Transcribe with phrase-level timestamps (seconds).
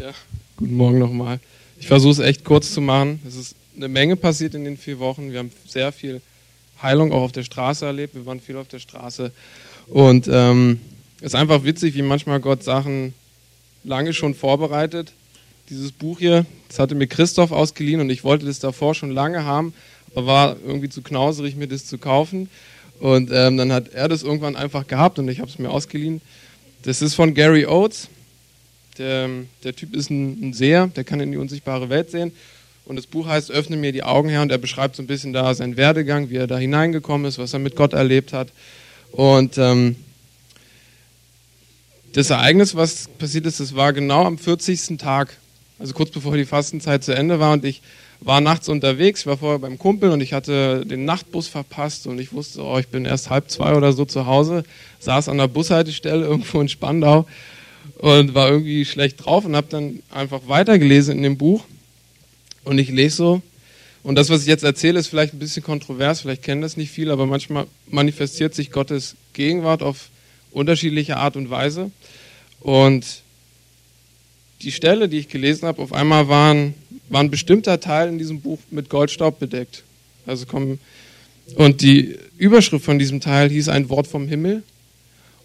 [0.00, 0.14] Ja,
[0.56, 1.40] guten Morgen nochmal.
[1.78, 3.20] Ich versuche es echt kurz zu machen.
[3.28, 5.30] Es ist eine Menge passiert in den vier Wochen.
[5.30, 6.22] Wir haben sehr viel
[6.80, 8.14] Heilung auch auf der Straße erlebt.
[8.14, 9.30] Wir waren viel auf der Straße.
[9.88, 10.80] Und ähm,
[11.18, 13.12] es ist einfach witzig, wie manchmal Gott Sachen
[13.84, 15.12] lange schon vorbereitet.
[15.68, 19.44] Dieses Buch hier, das hatte mir Christoph ausgeliehen und ich wollte das davor schon lange
[19.44, 19.74] haben,
[20.14, 22.48] aber war irgendwie zu knauserig, mir das zu kaufen.
[23.00, 26.22] Und ähm, dann hat er das irgendwann einfach gehabt und ich habe es mir ausgeliehen.
[26.84, 28.08] Das ist von Gary Oates.
[29.00, 29.30] Der,
[29.64, 32.32] der Typ ist ein, ein Seher, der kann in die unsichtbare Welt sehen.
[32.84, 35.32] Und das Buch heißt Öffne mir die Augen her und er beschreibt so ein bisschen
[35.32, 38.48] da seinen Werdegang, wie er da hineingekommen ist, was er mit Gott erlebt hat.
[39.10, 39.96] Und ähm,
[42.12, 44.98] das Ereignis, was passiert ist, das war genau am 40.
[44.98, 45.34] Tag,
[45.78, 47.80] also kurz bevor die Fastenzeit zu Ende war und ich
[48.20, 52.20] war nachts unterwegs, ich war vorher beim Kumpel und ich hatte den Nachtbus verpasst und
[52.20, 54.64] ich wusste, oh, ich bin erst halb zwei oder so zu Hause,
[54.98, 57.26] saß an der Bushaltestelle irgendwo in Spandau
[57.98, 61.64] und war irgendwie schlecht drauf und habe dann einfach weitergelesen in dem Buch
[62.64, 63.42] und ich lese so
[64.02, 66.90] und das, was ich jetzt erzähle, ist vielleicht ein bisschen kontrovers, vielleicht kennen das nicht
[66.90, 70.08] viele, aber manchmal manifestiert sich Gottes Gegenwart auf
[70.52, 71.90] unterschiedliche Art und Weise
[72.60, 73.22] und
[74.62, 76.74] die Stelle, die ich gelesen habe, auf einmal waren,
[77.08, 79.84] war ein bestimmter Teil in diesem Buch mit Goldstaub bedeckt.
[80.26, 80.78] Also kommen,
[81.56, 84.62] und die Überschrift von diesem Teil hieß ein Wort vom Himmel.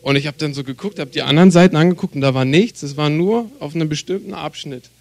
[0.06, 2.84] Und ich habe dann so geguckt, habe die anderen Seiten angeguckt und da war nichts.
[2.84, 4.92] Es war nur auf einem bestimmten Abschnitt.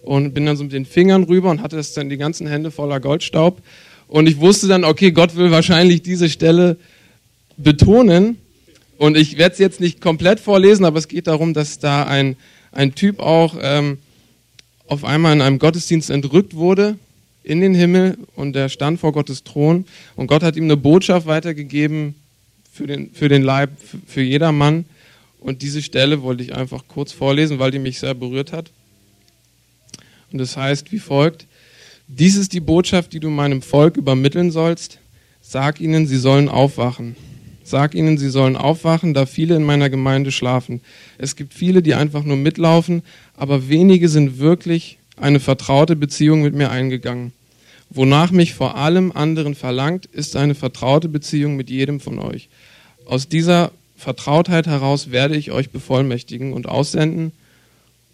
[0.00, 2.70] Und bin dann so mit den Fingern rüber und hatte das dann die ganzen Hände
[2.70, 3.60] voller Goldstaub.
[4.08, 6.78] Und ich wusste dann, okay, Gott will wahrscheinlich diese Stelle
[7.58, 8.38] betonen.
[8.96, 12.36] Und ich werde es jetzt nicht komplett vorlesen, aber es geht darum, dass da ein
[12.74, 13.98] ein Typ auch ähm,
[14.86, 16.98] auf einmal in einem Gottesdienst entrückt wurde
[17.42, 19.84] in den Himmel und der stand vor Gottes Thron
[20.16, 22.14] und Gott hat ihm eine Botschaft weitergegeben
[22.74, 23.70] für den, für den Leib,
[24.06, 24.84] für, jedermann.
[25.38, 28.72] Und diese Stelle wollte ich einfach kurz vorlesen, weil die mich sehr berührt hat.
[30.32, 31.46] Und das heißt wie folgt,
[32.08, 34.98] dies ist die Botschaft, die du meinem Volk übermitteln sollst.
[35.40, 37.14] Sag ihnen, sie sollen aufwachen.
[37.62, 40.80] Sag ihnen, sie sollen aufwachen, da viele in meiner Gemeinde schlafen.
[41.16, 43.02] Es gibt viele, die einfach nur mitlaufen,
[43.36, 47.32] aber wenige sind wirklich eine vertraute Beziehung mit mir eingegangen.
[47.88, 52.48] Wonach mich vor allem anderen verlangt, ist eine vertraute Beziehung mit jedem von euch.
[53.06, 57.32] Aus dieser Vertrautheit heraus werde ich euch bevollmächtigen und aussenden,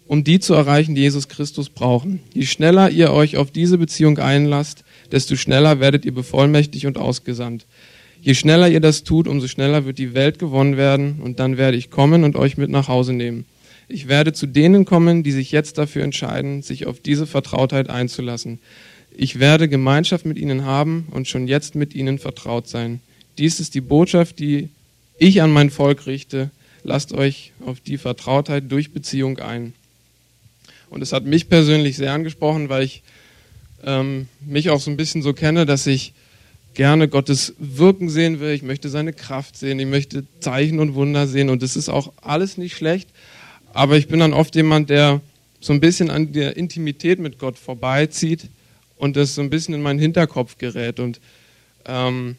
[0.07, 2.19] um die zu erreichen, die Jesus Christus brauchen.
[2.33, 7.65] Je schneller ihr euch auf diese Beziehung einlasst, desto schneller werdet ihr bevollmächtigt und ausgesandt.
[8.21, 11.77] Je schneller ihr das tut, umso schneller wird die Welt gewonnen werden und dann werde
[11.77, 13.45] ich kommen und euch mit nach Hause nehmen.
[13.87, 18.59] Ich werde zu denen kommen, die sich jetzt dafür entscheiden, sich auf diese Vertrautheit einzulassen.
[19.15, 23.01] Ich werde Gemeinschaft mit ihnen haben und schon jetzt mit ihnen vertraut sein.
[23.37, 24.69] Dies ist die Botschaft, die
[25.21, 26.49] ich an mein Volk richte.
[26.83, 29.73] Lasst euch auf die Vertrautheit durch Beziehung ein.
[30.89, 33.03] Und es hat mich persönlich sehr angesprochen, weil ich
[33.83, 36.13] ähm, mich auch so ein bisschen so kenne, dass ich
[36.73, 41.27] gerne Gottes Wirken sehen will, ich möchte seine Kraft sehen, ich möchte Zeichen und Wunder
[41.27, 43.09] sehen und das ist auch alles nicht schlecht,
[43.73, 45.21] aber ich bin dann oft jemand, der
[45.59, 48.47] so ein bisschen an der Intimität mit Gott vorbeizieht
[48.97, 51.19] und das so ein bisschen in meinen Hinterkopf gerät und
[51.85, 52.37] ähm,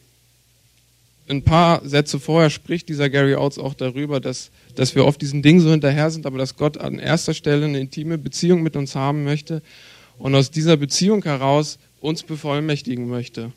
[1.32, 5.42] ein paar Sätze vorher spricht dieser Gary Oates auch darüber, dass, dass wir oft diesen
[5.42, 8.94] Dingen so hinterher sind, aber dass Gott an erster Stelle eine intime Beziehung mit uns
[8.94, 9.62] haben möchte
[10.18, 13.52] und aus dieser Beziehung heraus uns bevollmächtigen möchte.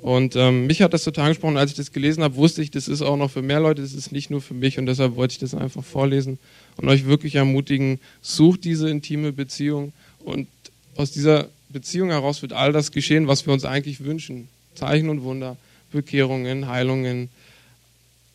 [0.00, 2.88] Und ähm, mich hat das total angesprochen, als ich das gelesen habe, wusste ich, das
[2.88, 5.32] ist auch noch für mehr Leute, das ist nicht nur für mich und deshalb wollte
[5.32, 6.40] ich das einfach vorlesen
[6.76, 9.92] und euch wirklich ermutigen, sucht diese intime Beziehung
[10.24, 10.48] und
[10.96, 14.48] aus dieser Beziehung heraus wird all das geschehen, was wir uns eigentlich wünschen.
[14.74, 15.56] Zeichen und Wunder,
[15.92, 17.30] Bekehrungen, Heilungen,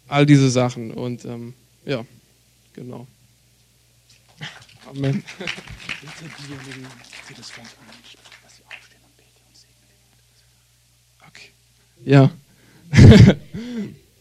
[0.08, 1.54] all diese Sachen und ähm,
[1.86, 2.06] ja,
[2.74, 3.08] genau.
[4.90, 5.24] Amen.
[7.36, 7.52] Das
[12.08, 12.32] Ja.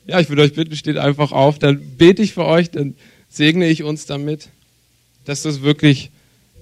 [0.08, 2.96] ja, ich würde euch bitten, steht einfach auf, dann bete ich für euch, dann
[3.28, 4.48] segne ich uns damit,
[5.24, 6.10] dass das wirklich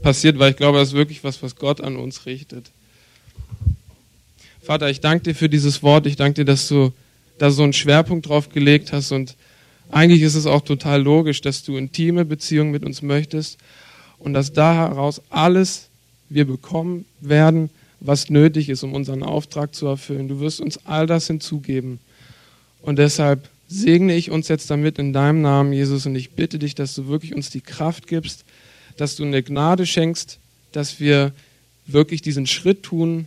[0.03, 2.71] passiert, weil ich glaube, das ist wirklich was, was Gott an uns richtet.
[4.65, 6.07] Vater, ich danke dir für dieses Wort.
[6.07, 6.91] Ich danke dir, dass du
[7.37, 9.37] da so einen Schwerpunkt drauf gelegt hast und
[9.91, 13.59] eigentlich ist es auch total logisch, dass du intime Beziehungen mit uns möchtest
[14.19, 15.89] und dass da heraus alles
[16.31, 17.69] wir bekommen werden,
[18.01, 20.29] was nötig ist, um unseren Auftrag zu erfüllen.
[20.29, 21.99] Du wirst uns all das hinzugeben.
[22.81, 26.75] Und deshalb segne ich uns jetzt damit in deinem Namen, Jesus, und ich bitte dich,
[26.75, 28.45] dass du wirklich uns die Kraft gibst,
[28.97, 30.39] dass du eine Gnade schenkst,
[30.73, 31.33] dass wir
[31.87, 33.27] wirklich diesen Schritt tun,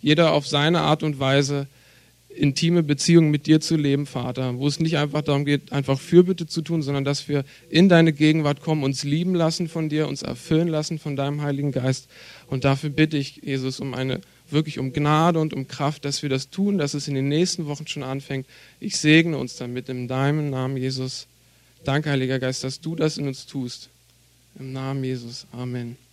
[0.00, 1.66] jeder auf seine Art und Weise
[2.36, 6.46] intime Beziehung mit dir zu leben, Vater, wo es nicht einfach darum geht, einfach Fürbitte
[6.46, 10.22] zu tun, sondern dass wir in deine Gegenwart kommen, uns lieben lassen von dir, uns
[10.22, 12.08] erfüllen lassen von deinem Heiligen Geist.
[12.46, 14.20] Und dafür bitte ich, Jesus, um eine
[14.50, 17.66] wirklich um Gnade und um Kraft, dass wir das tun, dass es in den nächsten
[17.66, 18.46] Wochen schon anfängt.
[18.78, 21.26] Ich segne uns damit in deinem Namen, Jesus.
[21.84, 23.88] Danke, Heiliger Geist, dass du das in uns tust.
[24.58, 25.46] Im Namen Jesus.
[25.52, 26.05] Amen.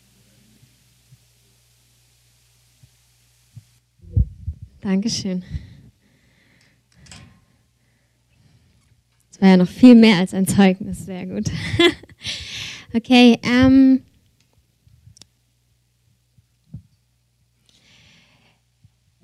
[4.84, 5.44] Dankeschön.
[9.32, 11.06] Das war ja noch viel mehr als ein Zeugnis.
[11.06, 11.46] Sehr gut.
[12.94, 14.02] okay, ähm.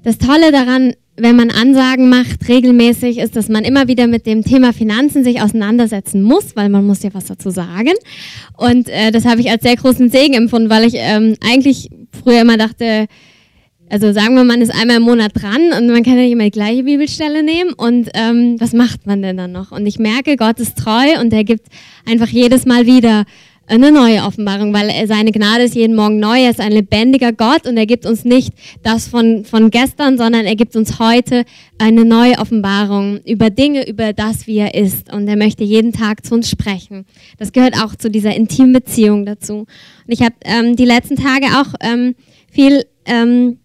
[0.02, 4.46] Das Tolle daran, wenn man Ansagen macht regelmäßig, ist, dass man immer wieder mit dem
[4.46, 7.92] Thema Finanzen sich auseinandersetzen muss, weil man muss ja was dazu sagen.
[8.56, 11.90] Und äh, das habe ich als sehr großen Segen empfunden, weil ich ähm, eigentlich
[12.24, 13.08] früher immer dachte,
[13.90, 16.44] also sagen wir, man ist einmal im Monat dran und man kann ja nicht immer
[16.44, 17.74] die gleiche Bibelstelle nehmen.
[17.74, 19.72] Und ähm, was macht man denn dann noch?
[19.72, 21.68] Und ich merke, Gott ist treu und er gibt
[22.06, 23.26] einfach jedes Mal wieder
[23.70, 26.40] eine neue Offenbarung, weil seine Gnade ist jeden Morgen neu.
[26.40, 28.52] Er ist ein lebendiger Gott und er gibt uns nicht
[28.84, 31.44] das von, von gestern, sondern er gibt uns heute
[31.78, 35.14] eine neue Offenbarung über Dinge, über das, wie er ist.
[35.14, 37.06] Und er möchte jeden Tag zu uns sprechen.
[37.38, 39.60] Das gehört auch zu dieser intimen Beziehung dazu.
[39.60, 39.68] Und
[40.08, 42.16] ich habe ähm, die letzten Tage auch ähm,
[42.52, 43.60] viel ähm,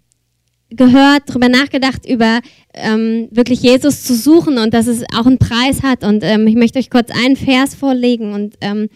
[0.77, 2.41] gehört, darüber nachgedacht, über
[2.75, 6.05] ähm, wirklich Jesus zu suchen und dass es auch einen Preis hat.
[6.05, 8.33] Und ähm, ich möchte euch kurz einen Vers vorlegen.
[8.33, 8.89] Und ähm,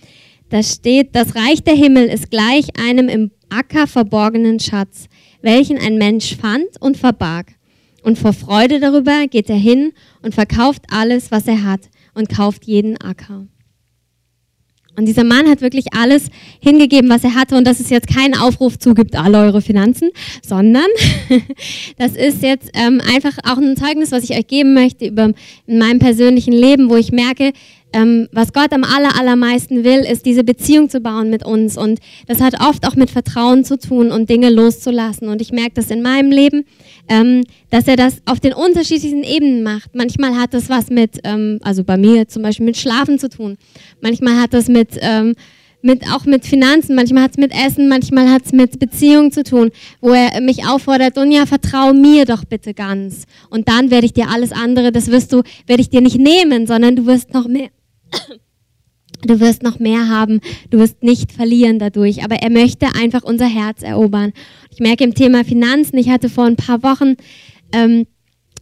[0.51, 5.07] da steht, das Reich der Himmel ist gleich einem im Acker verborgenen Schatz,
[5.43, 7.53] welchen ein Mensch fand und verbarg.
[8.03, 9.93] Und vor Freude darüber geht er hin
[10.23, 11.81] und verkauft alles, was er hat
[12.15, 13.47] und kauft jeden Acker.
[14.99, 16.25] Und dieser Mann hat wirklich alles
[16.61, 17.57] hingegeben, was er hatte.
[17.57, 20.11] Und das ist jetzt kein Aufruf zu, gibt alle eure Finanzen,
[20.45, 20.87] sondern
[21.99, 25.31] das ist jetzt ähm, einfach auch ein Zeugnis, was ich euch geben möchte über
[25.69, 27.53] in meinem persönlichen Leben, wo ich merke,
[27.93, 31.77] ähm, was Gott am aller, allermeisten will, ist diese Beziehung zu bauen mit uns.
[31.77, 35.29] Und das hat oft auch mit Vertrauen zu tun und Dinge loszulassen.
[35.29, 36.65] Und ich merke das in meinem Leben,
[37.09, 39.95] ähm, dass er das auf den unterschiedlichsten Ebenen macht.
[39.95, 43.57] Manchmal hat das was mit, ähm, also bei mir zum Beispiel mit Schlafen zu tun.
[44.01, 45.35] Manchmal hat das mit, ähm,
[45.81, 49.45] mit, auch mit Finanzen, manchmal hat es mit Essen, manchmal hat es mit Beziehungen zu
[49.45, 49.71] tun,
[50.01, 53.25] wo er mich auffordert, Dunja, vertrau mir doch bitte ganz.
[53.49, 56.67] Und dann werde ich dir alles andere, das wirst du, werde ich dir nicht nehmen,
[56.67, 57.69] sondern du wirst noch mehr,
[59.27, 60.41] Du wirst noch mehr haben,
[60.71, 64.33] du wirst nicht verlieren dadurch, aber er möchte einfach unser Herz erobern.
[64.71, 67.17] Ich merke im Thema Finanzen, ich hatte vor ein paar Wochen,
[67.73, 68.07] ähm,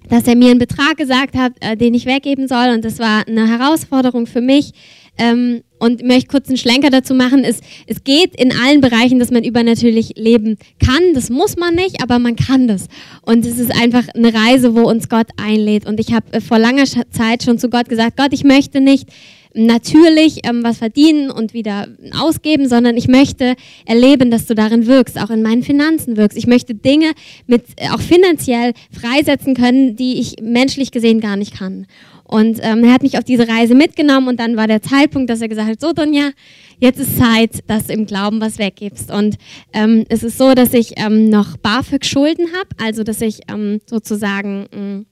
[0.08, 3.26] dass er mir einen Betrag gesagt hat, äh, den ich weggeben soll und das war
[3.26, 4.72] eine Herausforderung für mich.
[5.18, 9.30] Ähm, und möchte kurz einen Schlenker dazu machen, ist, es geht in allen Bereichen, dass
[9.30, 11.12] man übernatürlich leben kann.
[11.14, 12.86] Das muss man nicht, aber man kann das.
[13.22, 15.86] Und es ist einfach eine Reise, wo uns Gott einlädt.
[15.86, 19.08] Und ich habe äh, vor langer Zeit schon zu Gott gesagt, Gott, ich möchte nicht
[19.56, 21.88] natürlich ähm, was verdienen und wieder
[22.20, 26.36] ausgeben, sondern ich möchte erleben, dass du darin wirkst, auch in meinen Finanzen wirkst.
[26.36, 27.12] Ich möchte Dinge
[27.46, 31.86] mit äh, auch finanziell freisetzen können, die ich menschlich gesehen gar nicht kann.
[32.26, 35.40] Und ähm, er hat mich auf diese Reise mitgenommen und dann war der Zeitpunkt, dass
[35.40, 36.30] er gesagt hat, so Donja,
[36.78, 39.10] jetzt ist Zeit, dass du im Glauben was weggibst.
[39.10, 39.36] Und
[39.72, 44.66] ähm, es ist so, dass ich ähm, noch BAföG-Schulden habe, also dass ich ähm, sozusagen
[44.72, 45.06] mm,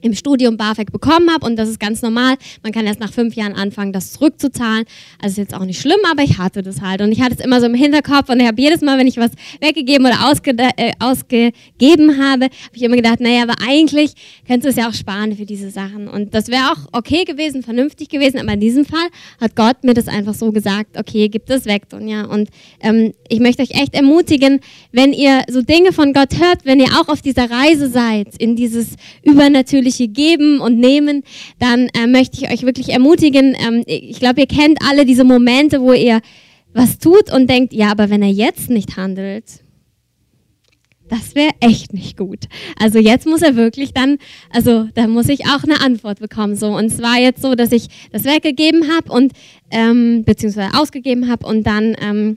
[0.00, 2.36] im Studium BAföG bekommen habe und das ist ganz normal.
[2.62, 4.84] Man kann erst nach fünf Jahren anfangen, das zurückzuzahlen.
[5.20, 7.44] Also ist jetzt auch nicht schlimm, aber ich hatte das halt und ich hatte es
[7.44, 9.30] immer so im Hinterkopf und ich habe jedes Mal, wenn ich was
[9.60, 14.12] weggegeben oder ausge äh, ausgegeben habe, habe ich immer gedacht, naja, aber eigentlich
[14.46, 17.62] könntest du es ja auch sparen für diese Sachen und das wäre auch okay gewesen,
[17.62, 19.08] vernünftig gewesen, aber in diesem Fall
[19.40, 22.24] hat Gott mir das einfach so gesagt, okay, gib das weg, Donja.
[22.24, 22.48] Und
[22.80, 24.60] ähm, ich möchte euch echt ermutigen,
[24.92, 28.56] wenn ihr so Dinge von Gott hört, wenn ihr auch auf dieser Reise seid, in
[28.56, 31.22] dieses übernatürliche natürliche Geben und Nehmen,
[31.58, 33.56] dann äh, möchte ich euch wirklich ermutigen.
[33.58, 36.20] Ähm, ich glaube, ihr kennt alle diese Momente, wo ihr
[36.72, 39.44] was tut und denkt, ja, aber wenn er jetzt nicht handelt,
[41.08, 42.40] das wäre echt nicht gut.
[42.78, 44.18] Also jetzt muss er wirklich dann,
[44.50, 46.54] also da muss ich auch eine Antwort bekommen.
[46.54, 49.32] So und es war jetzt so, dass ich das weggegeben habe und
[49.70, 52.36] ähm, beziehungsweise ausgegeben habe und dann ähm,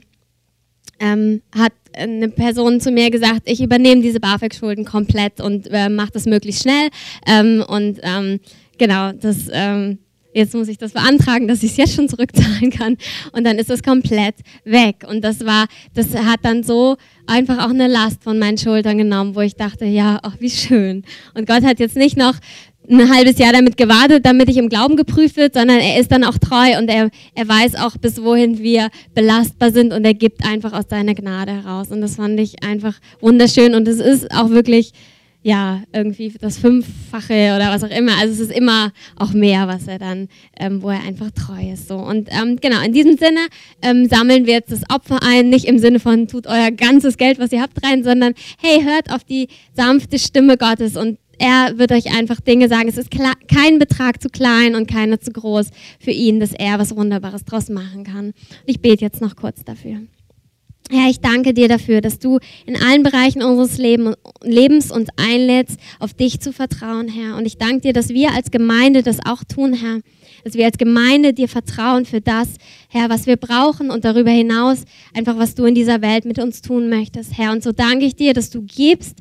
[1.02, 6.12] ähm, hat eine Person zu mir gesagt, ich übernehme diese BAföG-Schulden komplett und äh, mache
[6.12, 6.88] das möglichst schnell.
[7.26, 8.40] Ähm, und ähm,
[8.78, 9.98] genau, das, ähm,
[10.32, 12.96] jetzt muss ich das beantragen, dass ich es jetzt schon zurückzahlen kann.
[13.32, 15.04] Und dann ist es komplett weg.
[15.06, 19.34] Und das war, das hat dann so einfach auch eine Last von meinen Schultern genommen,
[19.34, 21.04] wo ich dachte, ja, ach, wie schön.
[21.34, 22.34] Und Gott hat jetzt nicht noch
[22.88, 26.24] ein halbes Jahr damit gewartet, damit ich im Glauben geprüft wird, sondern er ist dann
[26.24, 30.44] auch treu und er, er weiß auch, bis wohin wir belastbar sind und er gibt
[30.44, 31.90] einfach aus seiner Gnade heraus.
[31.90, 34.92] Und das fand ich einfach wunderschön und es ist auch wirklich
[35.44, 38.16] ja, irgendwie das Fünffache oder was auch immer.
[38.18, 41.88] Also es ist immer auch mehr, was er dann, ähm, wo er einfach treu ist.
[41.88, 41.96] So.
[41.96, 43.40] Und ähm, genau, in diesem Sinne
[43.82, 47.40] ähm, sammeln wir jetzt das Opfer ein, nicht im Sinne von tut euer ganzes Geld,
[47.40, 51.92] was ihr habt, rein, sondern hey, hört auf die sanfte Stimme Gottes und er wird
[51.92, 52.88] euch einfach Dinge sagen.
[52.88, 56.96] Es ist kein Betrag zu klein und keiner zu groß für ihn, dass er was
[56.96, 58.26] Wunderbares draus machen kann.
[58.26, 58.34] Und
[58.66, 60.00] ich bete jetzt noch kurz dafür.
[60.90, 66.12] Herr, ich danke dir dafür, dass du in allen Bereichen unseres Lebens uns einlädst, auf
[66.12, 67.36] dich zu vertrauen, Herr.
[67.36, 70.00] Und ich danke dir, dass wir als Gemeinde das auch tun, Herr.
[70.44, 72.48] Dass wir als Gemeinde dir vertrauen für das,
[72.88, 74.84] Herr, was wir brauchen und darüber hinaus
[75.14, 77.52] einfach, was du in dieser Welt mit uns tun möchtest, Herr.
[77.52, 79.18] Und so danke ich dir, dass du gibst,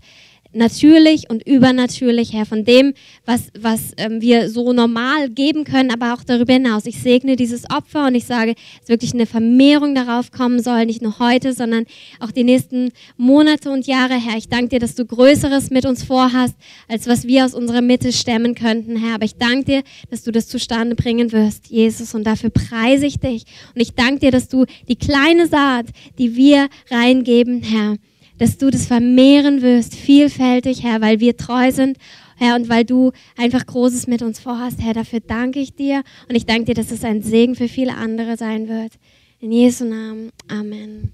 [0.53, 2.93] natürlich und übernatürlich, Herr, von dem,
[3.25, 6.85] was, was ähm, wir so normal geben können, aber auch darüber hinaus.
[6.85, 11.01] Ich segne dieses Opfer und ich sage, dass wirklich eine Vermehrung darauf kommen soll, nicht
[11.01, 11.85] nur heute, sondern
[12.19, 14.37] auch die nächsten Monate und Jahre, Herr.
[14.37, 16.55] Ich danke dir, dass du Größeres mit uns vorhast,
[16.87, 19.15] als was wir aus unserer Mitte stemmen könnten, Herr.
[19.15, 23.19] Aber ich danke dir, dass du das zustande bringen wirst, Jesus, und dafür preise ich
[23.19, 23.45] dich.
[23.73, 27.97] Und ich danke dir, dass du die kleine Saat, die wir reingeben, Herr,
[28.41, 31.97] dass du das vermehren wirst, vielfältig, Herr, weil wir treu sind,
[32.37, 34.95] Herr, und weil du einfach Großes mit uns vorhast, Herr.
[34.95, 38.37] Dafür danke ich dir und ich danke dir, dass es ein Segen für viele andere
[38.37, 38.93] sein wird.
[39.41, 40.31] In Jesu Namen.
[40.47, 41.11] Amen.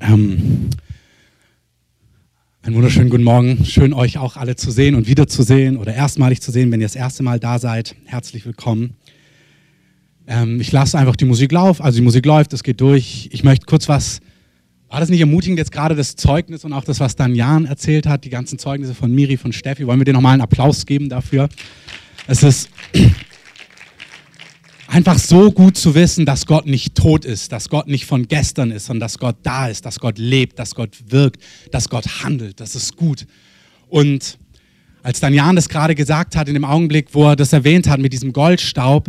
[0.00, 0.70] Ähm,
[2.62, 3.64] einen wunderschönen guten Morgen.
[3.64, 6.94] Schön, euch auch alle zu sehen und wiederzusehen oder erstmalig zu sehen, wenn ihr das
[6.94, 7.96] erste Mal da seid.
[8.04, 8.94] Herzlich willkommen.
[10.26, 13.28] Ähm, ich lasse einfach die Musik laufen, also die Musik läuft, es geht durch.
[13.32, 14.20] Ich möchte kurz was,
[14.88, 18.06] war das nicht ermutigend jetzt gerade das Zeugnis und auch das, was dann Jan erzählt
[18.06, 21.08] hat, die ganzen Zeugnisse von Miri, von Steffi, wollen wir dir nochmal einen Applaus geben
[21.08, 21.48] dafür.
[22.26, 22.68] Es ist
[24.86, 28.70] einfach so gut zu wissen, dass Gott nicht tot ist, dass Gott nicht von gestern
[28.70, 32.60] ist, sondern dass Gott da ist, dass Gott lebt, dass Gott wirkt, dass Gott handelt.
[32.60, 33.26] Das ist gut.
[33.88, 34.38] Und
[35.02, 37.98] als dann Jan das gerade gesagt hat, in dem Augenblick, wo er das erwähnt hat
[37.98, 39.08] mit diesem Goldstaub,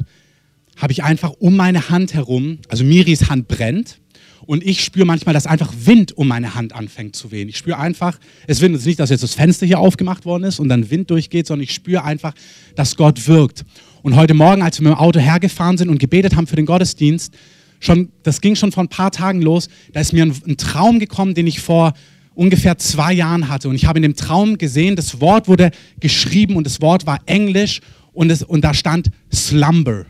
[0.78, 4.00] habe ich einfach um meine Hand herum, also Miris Hand brennt
[4.46, 7.48] und ich spüre manchmal, dass einfach Wind um meine Hand anfängt zu wehen.
[7.48, 10.70] Ich spüre einfach, es wird nicht, dass jetzt das Fenster hier aufgemacht worden ist und
[10.70, 12.34] dann Wind durchgeht, sondern ich spüre einfach,
[12.76, 13.64] dass Gott wirkt.
[14.02, 16.66] Und heute Morgen, als wir mit dem Auto hergefahren sind und gebetet haben für den
[16.66, 17.34] Gottesdienst,
[17.80, 21.00] schon, das ging schon vor ein paar Tagen los, da ist mir ein, ein Traum
[21.00, 21.94] gekommen, den ich vor
[22.36, 23.70] ungefähr zwei Jahren hatte.
[23.70, 27.20] Und ich habe in dem Traum gesehen, das Wort wurde geschrieben und das Wort war
[27.28, 27.80] Englisch
[28.12, 30.06] und, es, und da stand Slumber.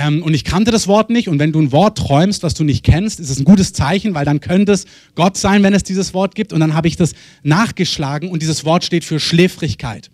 [0.00, 1.28] Ähm, und ich kannte das Wort nicht.
[1.28, 4.14] Und wenn du ein Wort träumst, was du nicht kennst, ist es ein gutes Zeichen,
[4.14, 6.54] weil dann könnte es Gott sein, wenn es dieses Wort gibt.
[6.54, 10.10] Und dann habe ich das nachgeschlagen und dieses Wort steht für Schläfrigkeit.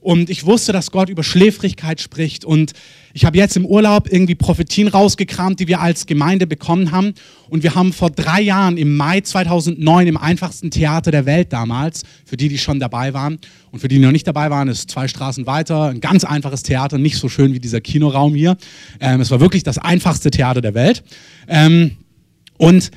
[0.00, 2.44] Und ich wusste, dass Gott über Schläfrigkeit spricht.
[2.44, 2.72] Und
[3.14, 7.14] ich habe jetzt im Urlaub irgendwie Prophetien rausgekramt, die wir als Gemeinde bekommen haben.
[7.48, 12.02] Und wir haben vor drei Jahren, im Mai 2009, im einfachsten Theater der Welt damals,
[12.24, 13.38] für die, die schon dabei waren
[13.70, 16.62] und für die, die noch nicht dabei waren, ist zwei Straßen weiter, ein ganz einfaches
[16.62, 18.56] Theater, nicht so schön wie dieser Kinoraum hier.
[19.00, 21.02] Ähm, es war wirklich das einfachste Theater der Welt.
[21.48, 21.96] Ähm,
[22.56, 22.90] und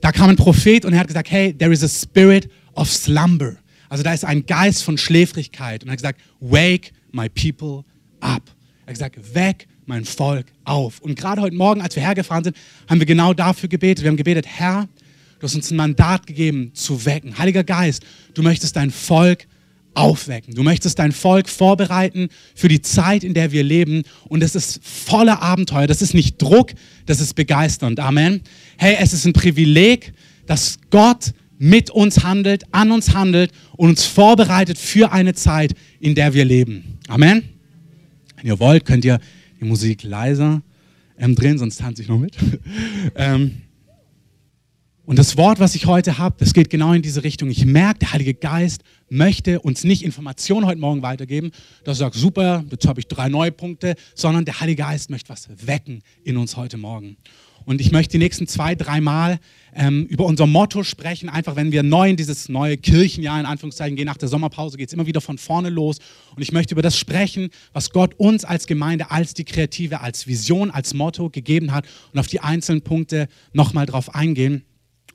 [0.00, 3.56] da kam ein Prophet und er hat gesagt, hey, there is a spirit of slumber.
[3.88, 5.82] Also da ist ein Geist von Schläfrigkeit.
[5.82, 7.84] Und er hat gesagt, wake my people
[8.20, 8.42] up.
[8.88, 11.00] Er hat gesagt, weck mein Volk auf.
[11.00, 12.56] Und gerade heute Morgen, als wir hergefahren sind,
[12.88, 14.02] haben wir genau dafür gebetet.
[14.02, 14.88] Wir haben gebetet, Herr,
[15.38, 17.36] du hast uns ein Mandat gegeben, zu wecken.
[17.36, 18.02] Heiliger Geist,
[18.32, 19.46] du möchtest dein Volk
[19.92, 20.54] aufwecken.
[20.54, 24.04] Du möchtest dein Volk vorbereiten für die Zeit, in der wir leben.
[24.26, 25.86] Und es ist voller Abenteuer.
[25.86, 26.72] Das ist nicht Druck,
[27.04, 28.00] das ist begeisternd.
[28.00, 28.40] Amen.
[28.78, 30.14] Hey, es ist ein Privileg,
[30.46, 36.14] dass Gott mit uns handelt, an uns handelt und uns vorbereitet für eine Zeit, in
[36.14, 36.98] der wir leben.
[37.08, 37.57] Amen.
[38.38, 39.18] Wenn ihr wollt, könnt ihr
[39.60, 40.62] die Musik leiser
[41.18, 42.36] ähm, drehen, sonst tanze ich noch mit.
[43.16, 43.62] ähm,
[45.04, 47.50] und das Wort, was ich heute habe, das geht genau in diese Richtung.
[47.50, 51.50] Ich merke, der Heilige Geist möchte uns nicht Informationen heute Morgen weitergeben,
[51.82, 55.30] dass er sagt, super, jetzt habe ich drei neue Punkte, sondern der Heilige Geist möchte
[55.30, 57.16] was wecken in uns heute Morgen.
[57.68, 59.38] Und ich möchte die nächsten zwei, drei Mal
[59.74, 61.28] ähm, über unser Motto sprechen.
[61.28, 64.88] Einfach, wenn wir neu in dieses neue Kirchenjahr in Anführungszeichen gehen, nach der Sommerpause geht
[64.88, 65.98] es immer wieder von vorne los.
[66.34, 70.26] Und ich möchte über das sprechen, was Gott uns als Gemeinde, als die Kreative, als
[70.26, 71.84] Vision, als Motto gegeben hat
[72.14, 74.64] und auf die einzelnen Punkte nochmal drauf eingehen.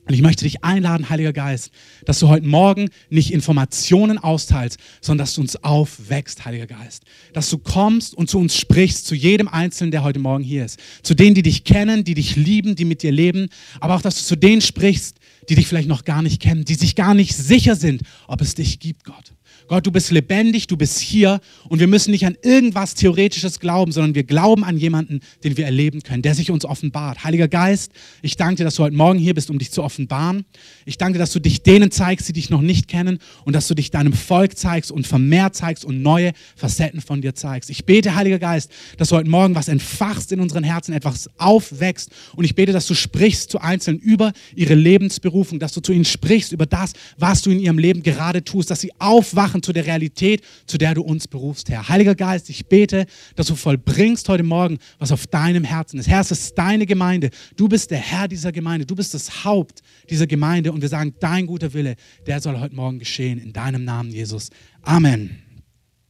[0.06, 1.70] Und ich möchte dich einladen, Heiliger Geist,
[2.04, 7.04] dass du heute Morgen nicht Informationen austeilst, sondern dass du uns aufwächst, Heiliger Geist.
[7.32, 10.78] Dass du kommst und zu uns sprichst, zu jedem Einzelnen, der heute Morgen hier ist.
[11.02, 13.48] Zu denen, die dich kennen, die dich lieben, die mit dir leben.
[13.80, 15.16] Aber auch, dass du zu denen sprichst,
[15.48, 18.54] die dich vielleicht noch gar nicht kennen, die sich gar nicht sicher sind, ob es
[18.54, 19.32] dich gibt, Gott.
[19.66, 21.40] Gott, du bist lebendig, du bist hier
[21.70, 25.64] und wir müssen nicht an irgendwas Theoretisches glauben, sondern wir glauben an jemanden, den wir
[25.64, 27.24] erleben können, der sich uns offenbart.
[27.24, 27.90] Heiliger Geist,
[28.20, 30.44] ich danke dir, dass du heute Morgen hier bist, um dich zu offenbaren.
[30.84, 33.66] Ich danke dir, dass du dich denen zeigst, die dich noch nicht kennen und dass
[33.66, 37.70] du dich deinem Volk zeigst und vermehrt zeigst und neue Facetten von dir zeigst.
[37.70, 42.10] Ich bete, Heiliger Geist, dass du heute Morgen was entfachst in unseren Herzen, etwas aufwächst
[42.36, 46.04] und ich bete, dass du sprichst zu Einzelnen über ihre Lebensberufung, dass du zu ihnen
[46.04, 49.86] sprichst über das, was du in ihrem Leben gerade tust, dass sie aufwachen zu der
[49.86, 51.88] Realität, zu der du uns berufst, Herr.
[51.88, 53.06] Heiliger Geist, ich bete,
[53.36, 56.08] dass du vollbringst heute Morgen, was auf deinem Herzen ist.
[56.08, 57.30] Herr, es ist deine Gemeinde.
[57.56, 58.86] Du bist der Herr dieser Gemeinde.
[58.86, 59.80] Du bist das Haupt
[60.10, 61.96] dieser Gemeinde und wir sagen, dein guter Wille,
[62.26, 63.38] der soll heute Morgen geschehen.
[63.38, 64.50] In deinem Namen, Jesus.
[64.82, 65.42] Amen.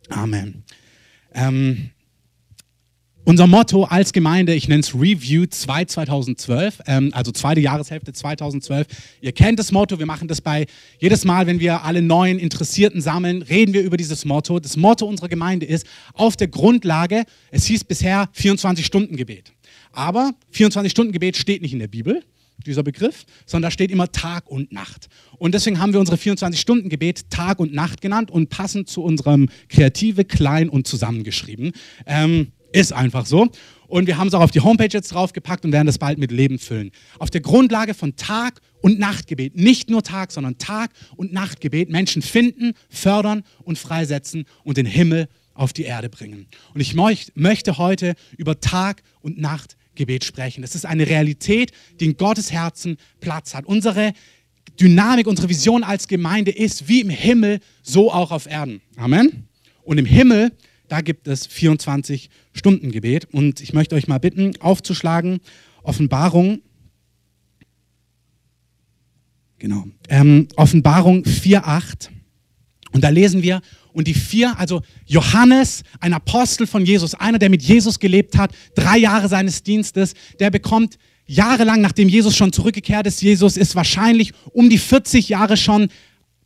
[0.09, 0.65] Amen.
[1.35, 1.91] Ähm,
[3.25, 8.87] unser Motto als Gemeinde, ich nenne es Review 2 2012, ähm, also zweite Jahreshälfte 2012.
[9.21, 10.67] Ihr kennt das Motto, wir machen das bei
[10.99, 14.61] jedes Mal, wenn wir alle neuen Interessierten sammeln, reden wir über dieses Motto.
[14.61, 19.53] Das Motto unserer Gemeinde ist auf der Grundlage, es hieß bisher 24-Stunden-Gebet.
[19.93, 22.23] Aber 24-Stunden-Gebet steht nicht in der Bibel,
[22.67, 25.09] dieser Begriff, sondern da steht immer Tag und Nacht.
[25.39, 30.25] Und deswegen haben wir unsere 24-Stunden-Gebet Tag und Nacht genannt und passend zu unserem Kreative
[30.25, 31.73] klein und zusammengeschrieben.
[32.07, 33.49] Ähm, ist einfach so.
[33.87, 36.33] Und wir haben es auch auf die Homepage jetzt draufgepackt und werden das bald mit
[36.33, 36.91] Leben füllen.
[37.19, 42.23] Auf der Grundlage von Tag und Nachtgebet, nicht nur Tag, sondern Tag und Nachtgebet, Menschen
[42.23, 46.47] finden, fördern und freisetzen und den Himmel auf die Erde bringen.
[46.75, 50.63] Und ich möchte heute über Tag und Nachtgebet sprechen.
[50.63, 53.67] Das ist eine Realität, die in Gottes Herzen Platz hat.
[53.67, 54.13] Unsere
[54.81, 58.81] Dynamik, unsere Vision als Gemeinde ist wie im Himmel, so auch auf Erden.
[58.97, 59.47] Amen.
[59.85, 60.51] Und im Himmel
[60.89, 61.47] da gibt es
[62.55, 63.27] 24-Stunden-Gebet.
[63.33, 65.41] Und ich möchte euch mal bitten, aufzuschlagen,
[65.83, 66.63] Offenbarung.
[69.59, 69.85] Genau.
[70.09, 72.09] Ähm, Offenbarung 4,8.
[72.93, 73.61] Und da lesen wir,
[73.93, 78.53] und die vier, also Johannes, ein Apostel von Jesus, einer, der mit Jesus gelebt hat,
[78.75, 84.33] drei Jahre seines Dienstes, der bekommt jahrelang, nachdem Jesus schon zurückgekehrt ist, Jesus ist wahrscheinlich
[84.53, 85.89] um die 40 Jahre schon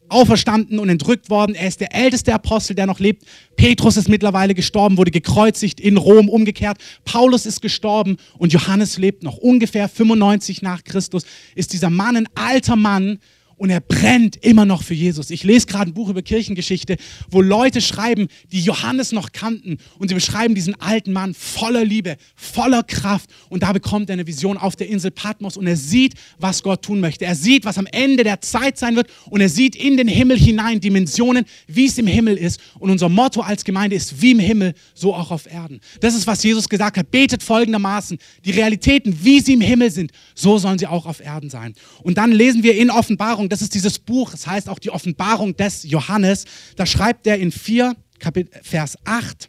[0.09, 1.55] auferstanden und entrückt worden.
[1.55, 3.25] Er ist der älteste Apostel, der noch lebt.
[3.57, 6.79] Petrus ist mittlerweile gestorben, wurde gekreuzigt in Rom, umgekehrt.
[7.05, 11.25] Paulus ist gestorben und Johannes lebt noch ungefähr 95 nach Christus.
[11.55, 13.19] Ist dieser Mann ein alter Mann,
[13.59, 15.31] und er brennt immer noch für Jesus.
[15.31, 16.97] Ich lese gerade ein Buch über Kirchengeschichte,
[17.31, 22.17] wo Leute schreiben, die Johannes noch kannten und sie beschreiben diesen alten Mann voller Liebe,
[22.37, 26.15] voller Kraft und da bekommt er eine Vision auf der Insel Patmos und er sieht,
[26.39, 27.25] was Gott tun möchte.
[27.25, 30.39] Er sieht, was am Ende der Zeit sein wird und er sieht in den Himmel
[30.39, 34.39] hinein Dimensionen, wie es im Himmel ist und unser Motto als Gemeinde ist, wie im
[34.39, 35.81] Himmel, so auch auf Erden.
[36.01, 37.11] Das ist, was Jesus gesagt hat.
[37.11, 41.51] Betet folgendermaßen, die Realitäten, wie sie im Himmel sind, so sollen sie auch auf Erden
[41.51, 41.75] sein.
[42.03, 44.91] Und dann lesen wir in Offenbarung, das ist dieses Buch, es das heißt auch die
[44.91, 46.45] Offenbarung des Johannes.
[46.77, 47.97] Da schreibt er in 4,
[48.63, 49.49] Vers 8,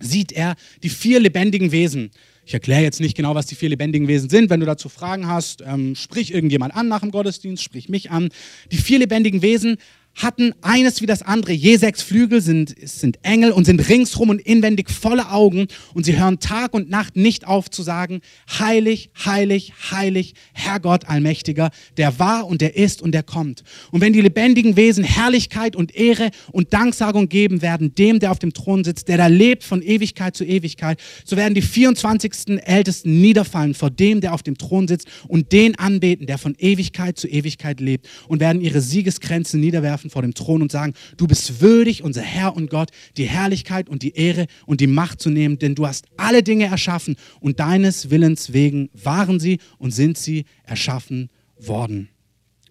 [0.00, 2.10] sieht er die vier lebendigen Wesen.
[2.44, 4.50] Ich erkläre jetzt nicht genau, was die vier lebendigen Wesen sind.
[4.50, 8.30] Wenn du dazu Fragen hast, ähm, sprich irgendjemand an nach dem Gottesdienst, sprich mich an.
[8.72, 9.76] Die vier lebendigen Wesen
[10.14, 11.52] hatten eines wie das andere.
[11.52, 16.18] Je sechs Flügel sind, sind Engel und sind ringsrum und inwendig volle Augen und sie
[16.18, 18.20] hören Tag und Nacht nicht auf zu sagen,
[18.58, 23.64] heilig, heilig, heilig, Herr Gott Allmächtiger, der war und der ist und der kommt.
[23.90, 28.38] Und wenn die lebendigen Wesen Herrlichkeit und Ehre und Danksagung geben werden, dem, der auf
[28.38, 32.60] dem Thron sitzt, der da lebt von Ewigkeit zu Ewigkeit, so werden die 24.
[32.64, 37.18] Ältesten niederfallen vor dem, der auf dem Thron sitzt und den anbeten, der von Ewigkeit
[37.18, 41.26] zu Ewigkeit lebt und werden ihre Siegeskränze niederwerfen werfen vor dem Thron und sagen, du
[41.26, 45.30] bist würdig, unser Herr und Gott, die Herrlichkeit und die Ehre und die Macht zu
[45.30, 50.18] nehmen, denn du hast alle Dinge erschaffen und deines Willens wegen waren sie und sind
[50.18, 52.08] sie erschaffen worden.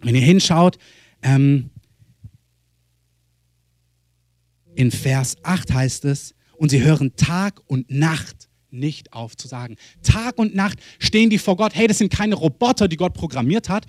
[0.02, 0.78] Wenn ihr hinschaut,
[1.22, 1.70] ähm,
[4.76, 9.78] in Vers 8 heißt es, und sie hören Tag und Nacht nicht aufzusagen.
[10.04, 11.76] Tag und Nacht stehen die vor Gott.
[11.76, 13.86] Hey, das sind keine Roboter, die Gott programmiert hat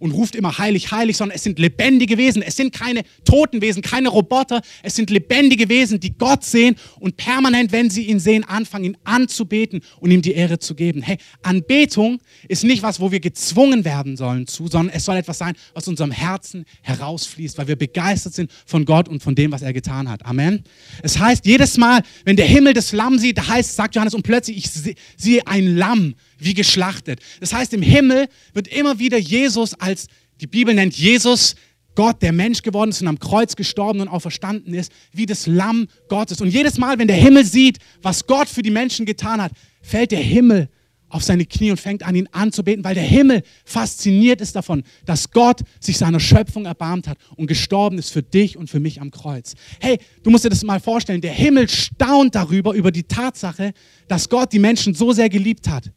[0.00, 2.42] und ruft immer heilig, heilig, sondern es sind lebendige Wesen.
[2.42, 4.62] Es sind keine toten Wesen, keine Roboter.
[4.82, 8.96] Es sind lebendige Wesen, die Gott sehen und permanent, wenn sie ihn sehen, anfangen, ihn
[9.04, 11.02] anzubeten und ihm die Ehre zu geben.
[11.02, 15.38] Hey, Anbetung ist nicht was, wo wir gezwungen werden sollen zu, sondern es soll etwas
[15.38, 19.62] sein, was unserem Herzen herausfließt, weil wir begeistert sind von Gott und von dem, was
[19.62, 20.24] er getan hat.
[20.24, 20.64] Amen.
[21.02, 24.22] Es heißt, jedes Mal, wenn der Himmel das Lamm sieht, da heißt sagt Johannes, und
[24.22, 27.20] plötzlich ich sehe ein Lamm wie geschlachtet.
[27.40, 30.06] Das heißt, im Himmel wird immer wieder Jesus als,
[30.40, 31.56] die Bibel nennt Jesus
[31.94, 35.88] Gott, der Mensch geworden ist und am Kreuz gestorben und auferstanden ist, wie das Lamm
[36.08, 36.40] Gottes.
[36.40, 39.50] Und jedes Mal, wenn der Himmel sieht, was Gott für die Menschen getan hat,
[39.82, 40.68] fällt der Himmel
[41.08, 45.30] auf seine Knie und fängt an, ihn anzubeten, weil der Himmel fasziniert ist davon, dass
[45.30, 49.10] Gott sich seiner Schöpfung erbarmt hat und gestorben ist für dich und für mich am
[49.10, 49.54] Kreuz.
[49.80, 53.72] Hey, du musst dir das mal vorstellen, der Himmel staunt darüber, über die Tatsache,
[54.06, 55.92] dass Gott die Menschen so sehr geliebt hat,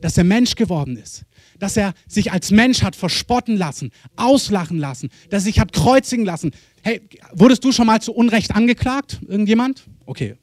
[0.00, 1.24] dass er Mensch geworden ist,
[1.58, 6.24] dass er sich als Mensch hat verspotten lassen, auslachen lassen, dass er sich hat kreuzigen
[6.24, 6.52] lassen.
[6.82, 9.20] Hey, wurdest du schon mal zu Unrecht angeklagt?
[9.26, 9.84] Irgendjemand?
[10.04, 10.36] Okay,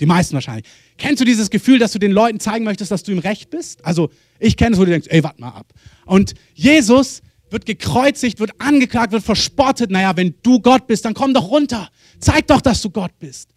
[0.00, 0.66] die meisten wahrscheinlich.
[0.98, 3.84] Kennst du dieses Gefühl, dass du den Leuten zeigen möchtest, dass du im Recht bist?
[3.84, 5.72] Also ich kenne es, wo du denkst, ey, warte mal ab.
[6.06, 9.90] Und Jesus wird gekreuzigt, wird angeklagt, wird verspottet.
[9.90, 11.88] Naja, wenn du Gott bist, dann komm doch runter.
[12.18, 13.50] Zeig doch, dass du Gott bist.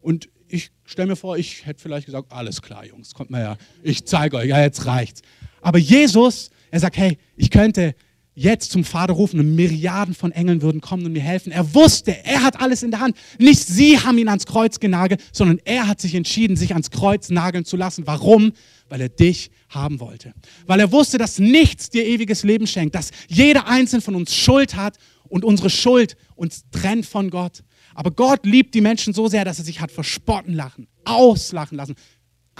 [0.00, 3.58] Und ich stelle mir vor, ich hätte vielleicht gesagt, alles klar, Jungs, kommt mal her.
[3.82, 5.22] Ich zeige euch, ja, jetzt reicht's.
[5.60, 7.94] Aber Jesus, er sagt, hey, ich könnte
[8.34, 11.52] jetzt zum Vater rufen und Milliarden von Engeln würden kommen und mir helfen.
[11.52, 13.16] Er wusste, er hat alles in der Hand.
[13.38, 17.30] Nicht sie haben ihn ans Kreuz genagelt, sondern er hat sich entschieden, sich ans Kreuz
[17.30, 18.06] nageln zu lassen.
[18.06, 18.52] Warum?
[18.88, 20.32] Weil er dich haben wollte.
[20.66, 24.76] Weil er wusste, dass nichts dir ewiges Leben schenkt, dass jeder einzelne von uns Schuld
[24.76, 24.96] hat
[25.28, 27.62] und unsere Schuld uns trennt von Gott.
[27.94, 31.94] Aber Gott liebt die Menschen so sehr, dass er sich hat verspotten lassen, auslachen lassen,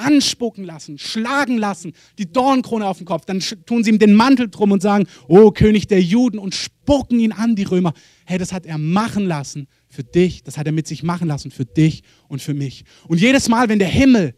[0.02, 4.48] anspucken lassen, schlagen lassen, die Dornkrone auf den Kopf, dann tun sie ihm den Mantel
[4.48, 7.94] drum und sagen, oh König der Juden und spucken ihn an, die Römer.
[8.24, 11.50] Hey, das hat er machen lassen für dich, das hat er mit sich machen lassen
[11.50, 12.84] für dich und für mich.
[13.08, 14.34] Und jedes Mal, wenn der Himmel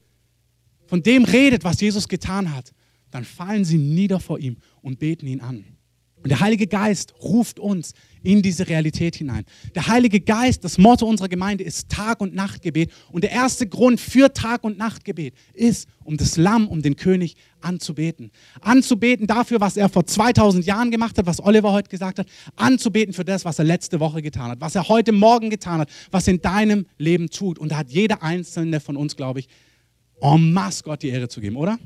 [0.86, 2.72] von dem redet, was Jesus getan hat,
[3.10, 5.64] dann fallen sie nieder vor ihm und beten ihn an.
[6.24, 9.44] Und der Heilige Geist ruft uns in diese Realität hinein.
[9.74, 12.90] Der Heilige Geist, das Motto unserer Gemeinde ist Tag- und Nachtgebet.
[13.12, 17.36] Und der erste Grund für Tag- und Nachtgebet ist, um das Lamm, um den König
[17.60, 18.30] anzubeten.
[18.62, 22.26] Anzubeten dafür, was er vor 2000 Jahren gemacht hat, was Oliver heute gesagt hat.
[22.56, 25.90] Anzubeten für das, was er letzte Woche getan hat, was er heute Morgen getan hat,
[26.10, 27.58] was in deinem Leben tut.
[27.58, 29.48] Und da hat jeder einzelne von uns, glaube ich,
[30.22, 31.78] en masse Gott die Ehre zu geben, oder?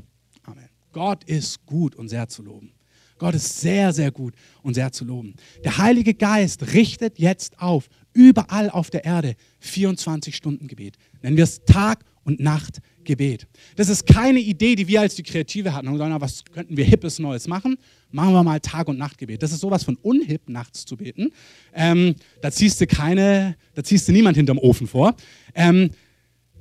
[0.45, 0.69] Amen.
[0.93, 2.78] Gott ist gut und sehr zu loben.
[3.19, 5.35] Gott ist sehr, sehr gut und sehr zu loben.
[5.65, 10.97] Der Heilige Geist richtet jetzt auf, überall auf der Erde, 24 Stunden Gebet.
[11.23, 13.47] Nennen wir es Tag und Nacht Gebet.
[13.77, 15.89] Das ist keine Idee, die wir als die Kreative hatten.
[15.89, 17.79] Und sagen, was könnten wir Hippes Neues machen?
[18.11, 19.43] Machen wir mal Tag und Nachtgebet.
[19.43, 21.33] Das ist sowas von unhip, nachts zu beten.
[21.75, 25.17] Ähm, da ziehst du keine, da ziehst du niemand hinterm Ofen vor.
[25.55, 25.91] Ähm,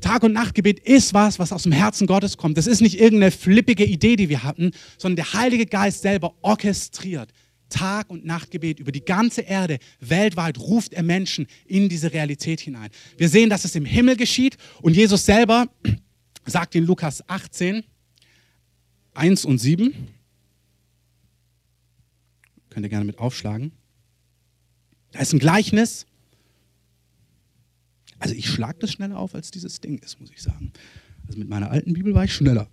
[0.01, 2.57] Tag- und Nachtgebet ist was, was aus dem Herzen Gottes kommt.
[2.57, 7.31] Das ist nicht irgendeine flippige Idee, die wir hatten, sondern der Heilige Geist selber orchestriert
[7.69, 12.89] Tag- und Nachtgebet über die ganze Erde, weltweit ruft er Menschen in diese Realität hinein.
[13.17, 15.67] Wir sehen, dass es im Himmel geschieht und Jesus selber
[16.45, 17.83] sagt in Lukas 18,
[19.13, 19.93] 1 und 7,
[22.69, 23.71] könnt ihr gerne mit aufschlagen,
[25.11, 26.05] da ist ein Gleichnis,
[28.19, 30.71] also ich schlage das schneller auf, als dieses Ding ist, muss ich sagen.
[31.27, 32.67] Also mit meiner alten Bibel war ich schneller.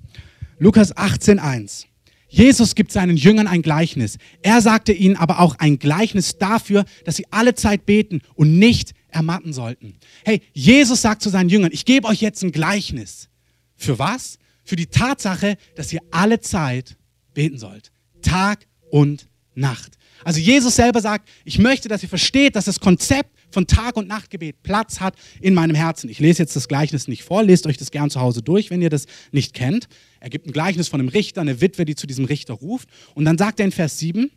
[0.59, 1.87] Lukas 18.1.
[2.29, 4.19] Jesus gibt seinen Jüngern ein Gleichnis.
[4.43, 8.93] Er sagte ihnen aber auch ein Gleichnis dafür, dass sie alle Zeit beten und nicht
[9.09, 9.95] ermatten sollten.
[10.25, 13.29] Hey, Jesus sagt zu seinen Jüngern, ich gebe euch jetzt ein Gleichnis.
[13.77, 14.39] Für was?
[14.65, 16.97] Für die Tatsache, dass ihr alle Zeit
[17.35, 17.93] beten sollt.
[18.23, 19.99] Tag und Nacht.
[20.25, 24.09] Also Jesus selber sagt, ich möchte, dass ihr versteht, dass das Konzept von Tag- und
[24.09, 26.11] Nachtgebet Platz hat in meinem Herzen.
[26.11, 28.83] Ich lese jetzt das Gleichnis nicht vor, lest euch das gern zu Hause durch, wenn
[28.83, 29.89] ihr das nicht kennt.
[30.21, 32.89] Er gibt ein Gleichnis von einem Richter, eine Witwe, die zu diesem Richter ruft.
[33.15, 34.31] Und dann sagt er in Vers 7,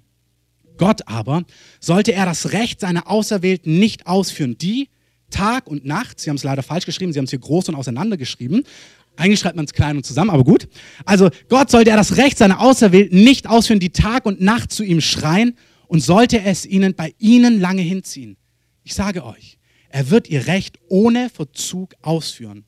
[0.77, 1.43] Gott aber,
[1.79, 4.89] sollte er das Recht seiner Auserwählten nicht ausführen, die
[5.29, 7.75] Tag und Nacht, Sie haben es leider falsch geschrieben, Sie haben es hier groß und
[7.75, 8.63] auseinander geschrieben,
[9.17, 10.67] eigentlich schreibt man es klein und zusammen, aber gut.
[11.03, 14.83] Also Gott sollte er das Recht seiner Auserwählten nicht ausführen, die Tag und Nacht zu
[14.83, 18.37] ihm schreien und sollte es ihnen bei ihnen lange hinziehen.
[18.87, 19.57] Ich sage euch,
[19.89, 22.63] er wird ihr Recht ohne Verzug ausführen.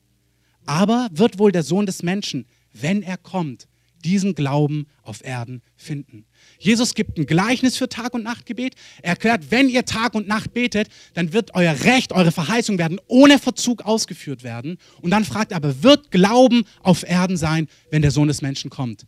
[0.66, 3.68] Aber wird wohl der Sohn des Menschen, wenn er kommt,
[4.04, 6.26] diesen Glauben auf Erden finden.
[6.58, 8.74] Jesus gibt ein Gleichnis für Tag- und Nachtgebet.
[9.00, 13.00] Er erklärt, wenn ihr Tag und Nacht betet, dann wird euer Recht, eure Verheißung werden
[13.06, 14.76] ohne Verzug ausgeführt werden.
[15.00, 18.68] Und dann fragt er aber, wird Glauben auf Erden sein, wenn der Sohn des Menschen
[18.68, 19.06] kommt?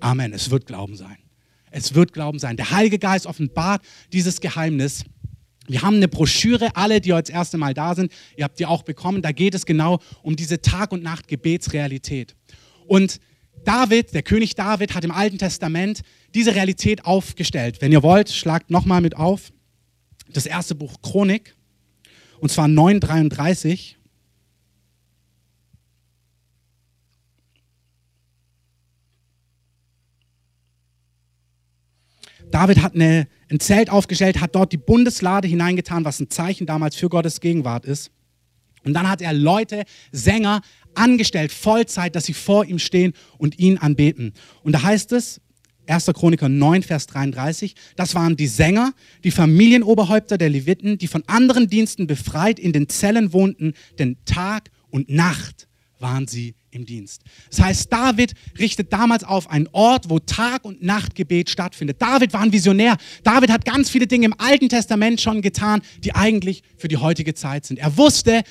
[0.00, 1.18] Amen, es wird Glauben sein.
[1.70, 2.56] Es wird Glauben sein.
[2.56, 5.04] Der Heilige Geist offenbart dieses Geheimnis
[5.70, 8.66] wir haben eine Broschüre, alle, die heute das erste Mal da sind, ihr habt die
[8.66, 9.22] auch bekommen.
[9.22, 12.34] Da geht es genau um diese Tag- und Nacht-Gebetsrealität.
[12.86, 13.20] Und
[13.64, 16.00] David, der König David, hat im Alten Testament
[16.34, 17.80] diese Realität aufgestellt.
[17.80, 19.52] Wenn ihr wollt, schlagt nochmal mit auf.
[20.32, 21.54] Das erste Buch Chronik,
[22.40, 23.99] und zwar 933.
[32.50, 36.96] David hat eine, ein Zelt aufgestellt, hat dort die Bundeslade hineingetan, was ein Zeichen damals
[36.96, 38.10] für Gottes Gegenwart ist.
[38.84, 40.62] Und dann hat er Leute, Sänger
[40.94, 44.32] angestellt, Vollzeit, dass sie vor ihm stehen und ihn anbeten.
[44.62, 45.40] Und da heißt es,
[45.86, 46.06] 1.
[46.14, 48.92] Chroniker 9, Vers 33, das waren die Sänger,
[49.24, 54.70] die Familienoberhäupter der Leviten, die von anderen Diensten befreit in den Zellen wohnten, denn Tag
[54.90, 55.68] und Nacht
[56.00, 57.22] waren sie im Dienst.
[57.50, 62.00] Das heißt, David richtet damals auf einen Ort, wo Tag und Nacht Gebet stattfindet.
[62.00, 62.96] David war ein Visionär.
[63.24, 67.34] David hat ganz viele Dinge im Alten Testament schon getan, die eigentlich für die heutige
[67.34, 67.78] Zeit sind.
[67.78, 68.42] Er wusste,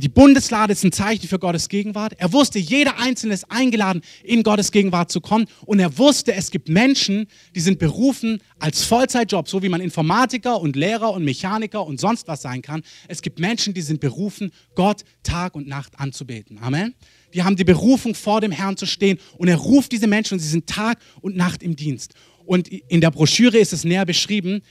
[0.00, 2.14] die Bundeslade ist ein Zeichen für Gottes Gegenwart.
[2.18, 5.46] Er wusste, jeder Einzelne ist eingeladen, in Gottes Gegenwart zu kommen.
[5.66, 10.60] Und er wusste, es gibt Menschen, die sind berufen als Vollzeitjob, so wie man Informatiker
[10.60, 12.82] und Lehrer und Mechaniker und sonst was sein kann.
[13.08, 16.58] Es gibt Menschen, die sind berufen, Gott Tag und Nacht anzubeten.
[16.58, 16.94] Amen.
[17.34, 19.18] Die haben die Berufung, vor dem Herrn zu stehen.
[19.36, 22.14] Und er ruft diese Menschen und sie sind Tag und Nacht im Dienst.
[22.44, 24.62] Und in der Broschüre ist es näher beschrieben,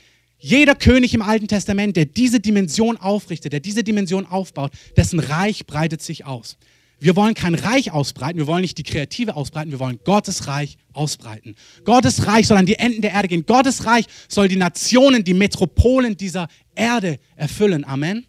[0.41, 5.65] jeder König im Alten Testament, der diese Dimension aufrichtet, der diese Dimension aufbaut, dessen Reich
[5.67, 6.58] breitet sich aus.
[6.99, 10.77] Wir wollen kein Reich ausbreiten, wir wollen nicht die Kreative ausbreiten, wir wollen Gottes Reich
[10.93, 11.56] ausbreiten.
[11.84, 13.45] Gottes Reich soll an die Enden der Erde gehen.
[13.45, 17.86] Gottes Reich soll die Nationen, die Metropolen dieser Erde erfüllen.
[17.86, 18.25] Amen.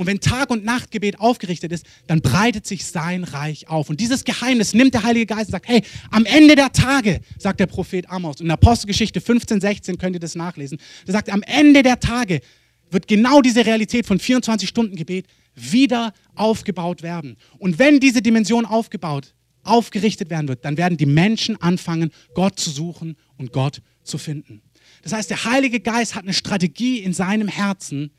[0.00, 3.90] Und wenn Tag- und Nachtgebet aufgerichtet ist, dann breitet sich sein Reich auf.
[3.90, 7.60] Und dieses Geheimnis nimmt der Heilige Geist und sagt, hey, am Ende der Tage, sagt
[7.60, 11.42] der Prophet Amos, in der Apostelgeschichte 15, 16 könnt ihr das nachlesen, der sagt, am
[11.42, 12.40] Ende der Tage
[12.90, 17.36] wird genau diese Realität von 24 Stunden Gebet wieder aufgebaut werden.
[17.58, 19.34] Und wenn diese Dimension aufgebaut,
[19.64, 24.62] aufgerichtet werden wird, dann werden die Menschen anfangen, Gott zu suchen und Gott zu finden.
[25.02, 28.12] Das heißt, der Heilige Geist hat eine Strategie in seinem Herzen,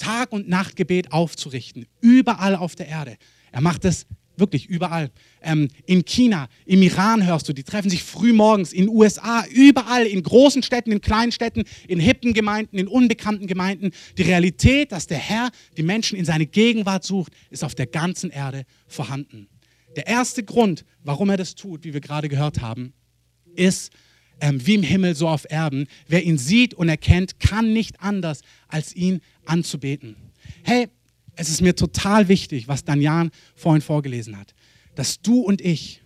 [0.00, 3.16] Tag- und Nachtgebet aufzurichten, überall auf der Erde.
[3.52, 4.06] Er macht es
[4.40, 5.10] wirklich überall.
[5.42, 9.44] Ähm, in China, im Iran hörst du, die treffen sich früh morgens, in den USA,
[9.52, 13.90] überall, in großen Städten, in kleinen Städten, in hippen Gemeinden, in unbekannten Gemeinden.
[14.16, 18.30] Die Realität, dass der Herr die Menschen in seine Gegenwart sucht, ist auf der ganzen
[18.30, 19.48] Erde vorhanden.
[19.96, 22.94] Der erste Grund, warum er das tut, wie wir gerade gehört haben,
[23.54, 23.92] ist,
[24.40, 25.86] ähm, wie im Himmel, so auf Erden.
[26.08, 30.16] Wer ihn sieht und erkennt, kann nicht anders, als ihn anzubeten.
[30.62, 30.88] Hey,
[31.36, 34.54] es ist mir total wichtig, was Danjan vorhin vorgelesen hat,
[34.94, 36.02] dass du und ich,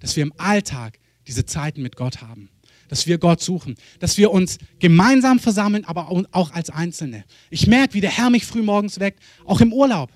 [0.00, 2.48] dass wir im Alltag diese Zeiten mit Gott haben,
[2.88, 7.24] dass wir Gott suchen, dass wir uns gemeinsam versammeln, aber auch als Einzelne.
[7.50, 10.10] Ich merke, wie der Herr mich früh morgens weckt, auch im Urlaub.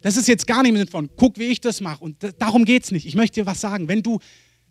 [0.00, 2.04] Das ist jetzt gar nicht im Sinne von, guck, wie ich das mache.
[2.04, 3.06] Und darum geht es nicht.
[3.06, 3.88] Ich möchte dir was sagen.
[3.88, 4.18] Wenn du,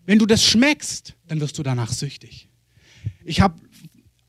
[0.05, 2.49] wenn du das schmeckst, dann wirst du danach süchtig.
[3.25, 3.55] Ich habe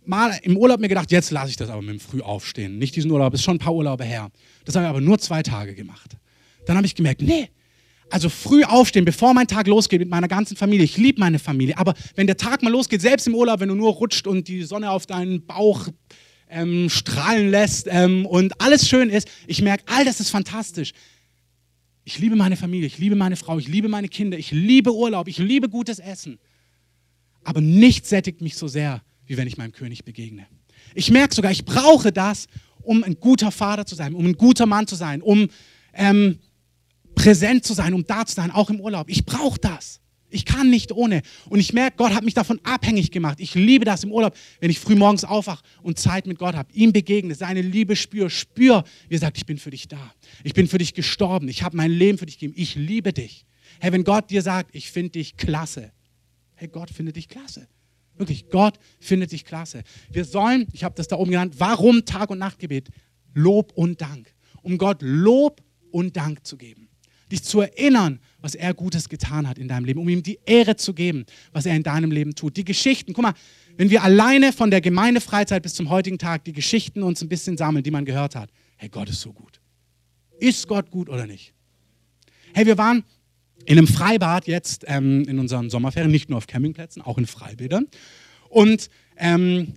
[0.05, 2.79] mal im Urlaub mir gedacht, jetzt lasse ich das aber mit dem Frühaufstehen.
[2.79, 4.31] Nicht diesen Urlaub, ist schon ein paar Urlaube her.
[4.65, 6.17] Das habe ich aber nur zwei Tage gemacht.
[6.67, 7.49] Dann habe ich gemerkt, nee,
[8.11, 10.85] also früh aufstehen, bevor mein Tag losgeht mit meiner ganzen Familie.
[10.85, 13.75] Ich liebe meine Familie, aber wenn der Tag mal losgeht, selbst im Urlaub, wenn du
[13.75, 15.89] nur rutscht und die Sonne auf deinen Bauch
[16.49, 20.93] ähm, strahlen lässt ähm, und alles schön ist, ich merke, all das ist fantastisch.
[22.05, 25.27] Ich liebe meine Familie, ich liebe meine Frau, ich liebe meine Kinder, ich liebe Urlaub,
[25.27, 26.39] ich liebe gutes Essen.
[27.45, 30.47] Aber nichts sättigt mich so sehr wie wenn ich meinem König begegne.
[30.95, 32.47] Ich merke sogar, ich brauche das,
[32.83, 35.49] um ein guter Vater zu sein, um ein guter Mann zu sein, um
[35.95, 36.39] ähm,
[37.15, 39.09] präsent zu sein, um da zu sein, auch im Urlaub.
[39.09, 40.01] Ich brauche das.
[40.35, 41.23] Ich kann nicht ohne.
[41.49, 43.39] Und ich merke, Gott hat mich davon abhängig gemacht.
[43.39, 46.73] Ich liebe das im Urlaub, wenn ich früh morgens aufwache und Zeit mit Gott habe,
[46.73, 50.13] ihm begegne, seine Liebe spüre, spüre, wie er sagt, ich bin für dich da.
[50.43, 51.49] Ich bin für dich gestorben.
[51.49, 52.61] Ich habe mein Leben für dich gegeben.
[52.61, 53.47] Ich liebe dich.
[53.79, 55.93] Hey, wenn Gott dir sagt, ich finde dich klasse.
[56.57, 57.69] Hey, Gott findet dich klasse.
[58.17, 59.85] Wirklich, Gott findet dich klasse.
[60.11, 62.89] Wir sollen, ich habe das da oben genannt, warum Tag- und Nachtgebet?
[63.35, 64.35] Lob und Dank.
[64.63, 66.84] Um Gott Lob und Dank zu geben.
[67.31, 70.77] Dich zu erinnern, was er Gutes getan hat in deinem Leben, um ihm die Ehre
[70.77, 72.57] zu geben, was er in deinem Leben tut.
[72.57, 73.35] Die Geschichten, guck mal,
[73.77, 77.57] wenn wir alleine von der Gemeindefreizeit bis zum heutigen Tag die Geschichten uns ein bisschen
[77.57, 78.51] sammeln, die man gehört hat.
[78.77, 79.61] Hey, Gott ist so gut.
[80.39, 81.55] Ist Gott gut oder nicht?
[82.53, 83.05] Hey, wir waren
[83.65, 87.87] in einem Freibad jetzt ähm, in unseren Sommerferien, nicht nur auf Campingplätzen, auch in Freibädern.
[88.49, 89.75] Und ähm,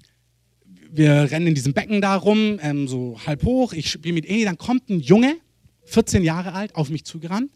[0.92, 3.74] wir rennen in diesem Becken da rum, ähm, so halb hoch.
[3.74, 5.38] Ich spiele mit Eni, dann kommt ein Junge,
[5.88, 7.52] 14 Jahre alt, auf mich zugerannt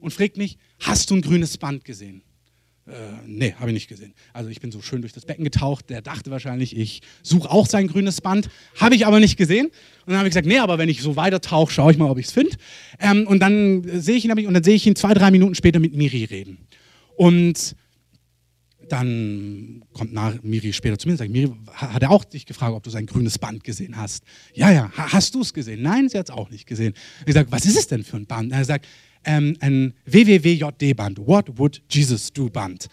[0.00, 2.22] und fragt mich: Hast du ein grünes Band gesehen?
[2.86, 2.92] Äh,
[3.26, 4.14] nee, habe ich nicht gesehen.
[4.32, 5.90] Also ich bin so schön durch das Becken getaucht.
[5.90, 8.48] Der dachte wahrscheinlich, ich suche auch sein grünes Band.
[8.78, 9.66] Habe ich aber nicht gesehen.
[9.66, 9.72] Und
[10.06, 12.18] dann habe ich gesagt, nee, aber wenn ich so weiter tauche, schaue ich mal, ob
[12.18, 12.56] ich es finde.
[13.00, 15.80] Ähm, und dann sehe ich ihn und dann sehe ich ihn zwei, drei Minuten später
[15.80, 16.58] mit Miri reden.
[17.16, 17.74] Und
[18.88, 22.74] dann kommt nach, Miri später zu mir und sagt, Miri, hat er auch dich gefragt,
[22.74, 24.24] ob du sein grünes Band gesehen hast?
[24.54, 25.82] Ja, ja, hast du es gesehen?
[25.82, 26.94] Nein, sie hat es auch nicht gesehen.
[27.26, 28.52] Ich sage, was ist es denn für ein Band?
[28.52, 28.86] Er sagt,
[29.24, 32.88] ähm, ein WWWJD-Band, What Would Jesus Do Band.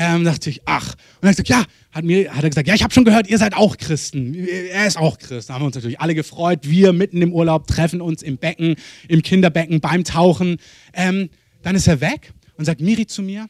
[0.00, 0.94] Ähm, dachte ich, ach.
[0.94, 3.04] Und dann hat er gesagt, ja, hat, mir, hat er gesagt, ja, ich habe schon
[3.04, 4.32] gehört, ihr seid auch Christen.
[4.34, 5.48] Er ist auch Christ.
[5.48, 6.60] Da haben wir uns natürlich alle gefreut.
[6.62, 8.76] Wir mitten im Urlaub treffen uns im Becken,
[9.08, 10.58] im Kinderbecken, beim Tauchen.
[10.92, 11.30] Ähm,
[11.62, 13.48] dann ist er weg und sagt Miri zu mir,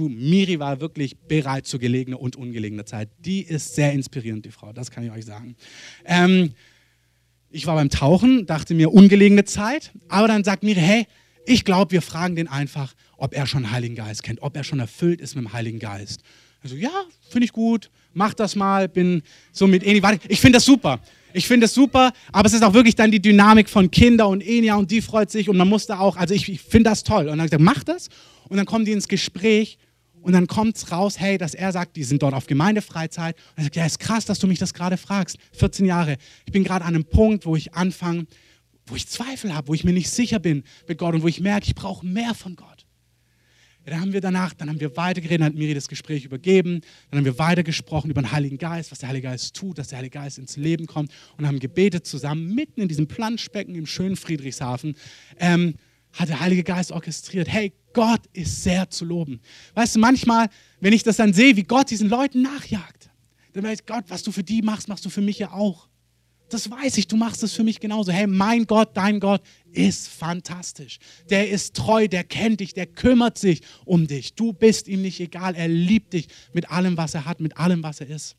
[0.00, 3.08] du, Miri war wirklich bereit zu gelegener und ungelegener Zeit.
[3.18, 5.56] Die ist sehr inspirierend, die Frau, das kann ich euch sagen.
[6.04, 6.52] Ähm,
[7.50, 11.06] ich war beim Tauchen, dachte mir, ungelegene Zeit, aber dann sagt Miri, hey,
[11.46, 14.78] ich glaube, wir fragen den einfach, ob er schon Heiligen Geist kennt, ob er schon
[14.78, 16.22] erfüllt ist mit dem Heiligen Geist.
[16.62, 16.90] Also ja,
[17.28, 20.02] finde ich gut, mach das mal, bin so mit Eni.
[20.28, 21.00] Ich finde das super.
[21.32, 24.44] Ich finde es super, aber es ist auch wirklich dann die Dynamik von Kinder und
[24.44, 27.04] Enia und die freut sich und man muss da auch, also ich, ich finde das
[27.04, 27.28] toll.
[27.28, 28.08] Und dann gesagt, mach das
[28.48, 29.78] und dann kommen die ins Gespräch
[30.22, 33.36] und dann kommt es raus, hey, dass er sagt, die sind dort auf Gemeindefreizeit.
[33.36, 35.38] Und er sagt, ja, ist krass, dass du mich das gerade fragst.
[35.52, 36.16] 14 Jahre.
[36.46, 38.26] Ich bin gerade an einem Punkt, wo ich anfange,
[38.86, 41.40] wo ich Zweifel habe, wo ich mir nicht sicher bin mit Gott und wo ich
[41.40, 42.86] merke, ich brauche mehr von Gott.
[43.84, 46.82] Ja, dann haben wir danach, dann haben wir weitergeredet, dann hat Miri das Gespräch übergeben,
[47.10, 49.98] dann haben wir weitergesprochen über den Heiligen Geist, was der Heilige Geist tut, dass der
[49.98, 54.16] Heilige Geist ins Leben kommt und haben gebetet zusammen, mitten in diesem Planschbecken im schönen
[54.16, 54.96] Friedrichshafen.
[55.38, 55.76] Ähm,
[56.12, 57.48] hat der Heilige Geist orchestriert.
[57.48, 59.40] Hey, Gott ist sehr zu loben.
[59.74, 60.48] Weißt du, manchmal,
[60.80, 63.10] wenn ich das dann sehe, wie Gott diesen Leuten nachjagt,
[63.52, 65.88] dann weiß ich, Gott, was du für die machst, machst du für mich ja auch.
[66.50, 68.10] Das weiß ich, du machst es für mich genauso.
[68.10, 70.98] Hey, mein Gott, dein Gott ist fantastisch.
[71.30, 74.34] Der ist treu, der kennt dich, der kümmert sich um dich.
[74.34, 75.54] Du bist ihm nicht egal.
[75.54, 78.36] Er liebt dich mit allem, was er hat, mit allem, was er ist.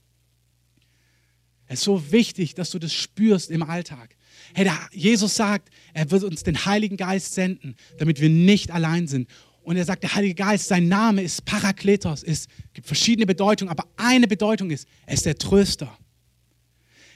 [1.68, 4.18] Es ist so wichtig, dass du das spürst im Alltag.
[4.54, 9.08] Hey, der Jesus sagt, er wird uns den Heiligen Geist senden, damit wir nicht allein
[9.08, 9.30] sind.
[9.64, 13.86] Und er sagt, der Heilige Geist, sein Name ist Parakletos, es gibt verschiedene Bedeutungen, aber
[13.96, 15.96] eine Bedeutung ist, er ist der Tröster.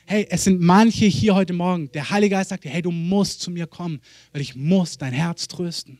[0.05, 3.41] Hey, es sind manche hier heute Morgen, der Heilige Geist sagt dir, hey, du musst
[3.41, 3.99] zu mir kommen,
[4.31, 5.97] weil ich muss dein Herz trösten.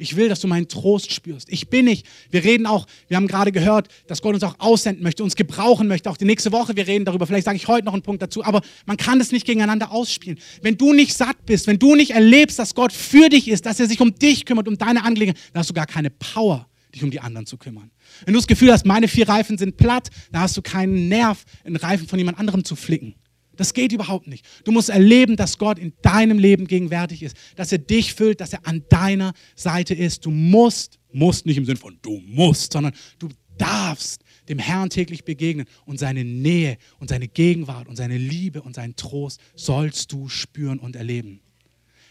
[0.00, 1.48] Ich will, dass du meinen Trost spürst.
[1.50, 2.06] Ich bin nicht.
[2.30, 5.88] Wir reden auch, wir haben gerade gehört, dass Gott uns auch aussenden möchte, uns gebrauchen
[5.88, 6.08] möchte.
[6.08, 7.26] Auch die nächste Woche, wir reden darüber.
[7.26, 8.42] Vielleicht sage ich heute noch einen Punkt dazu.
[8.42, 10.38] Aber man kann das nicht gegeneinander ausspielen.
[10.62, 13.78] Wenn du nicht satt bist, wenn du nicht erlebst, dass Gott für dich ist, dass
[13.78, 17.04] er sich um dich kümmert, um deine Angelegenheiten, dann hast du gar keine Power, dich
[17.04, 17.90] um die anderen zu kümmern.
[18.24, 21.44] Wenn du das Gefühl hast, meine vier Reifen sind platt, dann hast du keinen Nerv,
[21.62, 23.14] einen Reifen von jemand anderem zu flicken.
[23.60, 24.46] Das geht überhaupt nicht.
[24.64, 28.54] Du musst erleben, dass Gott in deinem Leben gegenwärtig ist, dass er dich füllt, dass
[28.54, 30.24] er an deiner Seite ist.
[30.24, 35.26] Du musst, musst nicht im Sinne von du musst, sondern du darfst dem Herrn täglich
[35.26, 40.30] begegnen und seine Nähe und seine Gegenwart und seine Liebe und seinen Trost sollst du
[40.30, 41.42] spüren und erleben.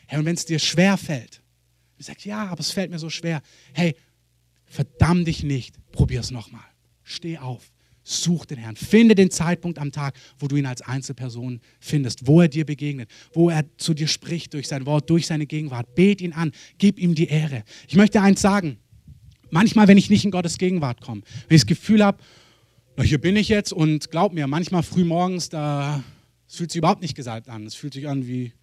[0.05, 1.41] Hey, und wenn es dir schwer fällt,
[1.97, 3.41] du sagst, ja, aber es fällt mir so schwer.
[3.73, 3.95] Hey,
[4.65, 6.61] verdamm dich nicht, probier es nochmal.
[7.01, 7.71] Steh auf,
[8.09, 8.75] Such den Herrn.
[8.75, 13.07] Finde den Zeitpunkt am Tag, wo du ihn als Einzelperson findest, wo er dir begegnet,
[13.33, 15.93] wo er zu dir spricht durch sein Wort, durch seine Gegenwart.
[15.93, 17.63] Bet ihn an, gib ihm die Ehre.
[17.87, 18.79] Ich möchte eins sagen.
[19.51, 22.17] Manchmal, wenn ich nicht in Gottes Gegenwart komme, wenn ich das Gefühl habe,
[22.99, 26.03] hier bin ich jetzt und glaub mir, manchmal früh morgens, da
[26.47, 27.67] es fühlt sich überhaupt nicht gesalbt an.
[27.67, 28.53] Es fühlt sich an wie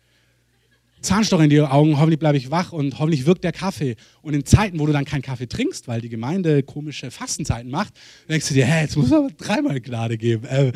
[1.00, 3.96] Zahnstocher in die Augen, hoffentlich bleibe ich wach und hoffentlich wirkt der Kaffee.
[4.22, 7.94] Und in Zeiten, wo du dann keinen Kaffee trinkst, weil die Gemeinde komische Fastenzeiten macht,
[8.28, 10.44] denkst du dir, hä, jetzt muss aber dreimal Gnade geben.
[10.46, 10.72] Äh,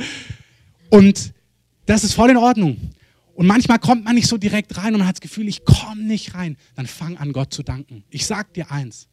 [0.91, 1.33] und
[1.87, 2.77] das ist voll in Ordnung.
[3.35, 6.03] Und manchmal kommt man nicht so direkt rein und man hat das Gefühl, ich komme
[6.03, 6.57] nicht rein.
[6.75, 8.05] Dann fang an, Gott zu danken.
[8.11, 9.09] Ich sag dir eins,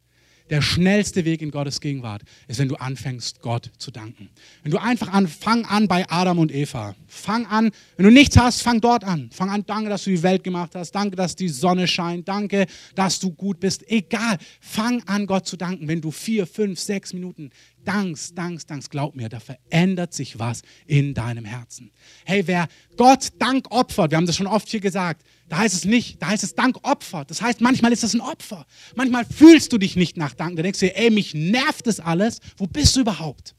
[0.50, 4.30] der schnellste Weg in Gottes Gegenwart ist, wenn du anfängst, Gott zu danken.
[4.64, 6.96] Wenn du einfach an, fang an bei Adam und Eva.
[7.08, 9.30] Fang an, wenn du nichts hast, fang dort an.
[9.34, 10.92] Fang an, danke, dass du die Welt gemacht hast.
[10.92, 12.28] Danke, dass die Sonne scheint.
[12.28, 13.90] Danke, dass du gut bist.
[13.90, 14.38] Egal.
[14.60, 15.88] Fang an, Gott zu danken.
[15.88, 17.52] Wenn du vier, fünf, sechs Minuten
[17.88, 21.92] dankst, dankst, dankst, glaub mir, da verändert sich was in deinem Herzen.
[22.26, 25.86] Hey, wer Gott Dank opfert, wir haben das schon oft hier gesagt, da heißt es
[25.86, 27.24] nicht, da heißt es Dank Opfer.
[27.26, 28.66] Das heißt, manchmal ist es ein Opfer.
[28.96, 30.58] Manchmal fühlst du dich nicht nach Dank.
[30.58, 32.40] Da denkst du dir, ey, mich nervt das alles.
[32.58, 33.57] Wo bist du überhaupt?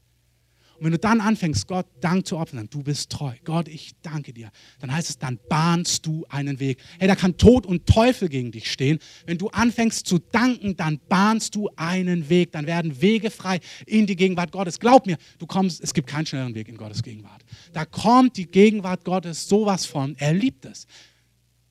[0.79, 3.33] Und wenn du dann anfängst, Gott Dank zu opfern, du bist treu.
[3.43, 4.49] Gott, ich danke dir.
[4.79, 6.79] Dann heißt es, dann bahnst du einen Weg.
[6.99, 8.99] Hey, da kann Tod und Teufel gegen dich stehen.
[9.25, 12.53] Wenn du anfängst zu danken, dann bahnst du einen Weg.
[12.53, 14.79] Dann werden Wege frei in die Gegenwart Gottes.
[14.79, 17.43] Glaub mir, du kommst, es gibt keinen schnelleren Weg in Gottes Gegenwart.
[17.73, 20.15] Da kommt die Gegenwart Gottes sowas von.
[20.17, 20.87] Er liebt es.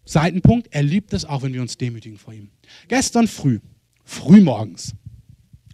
[0.04, 2.50] Seitenpunkt, er liebt es auch, wenn wir uns demütigen vor ihm.
[2.88, 3.60] Gestern früh,
[4.04, 4.94] früh morgens,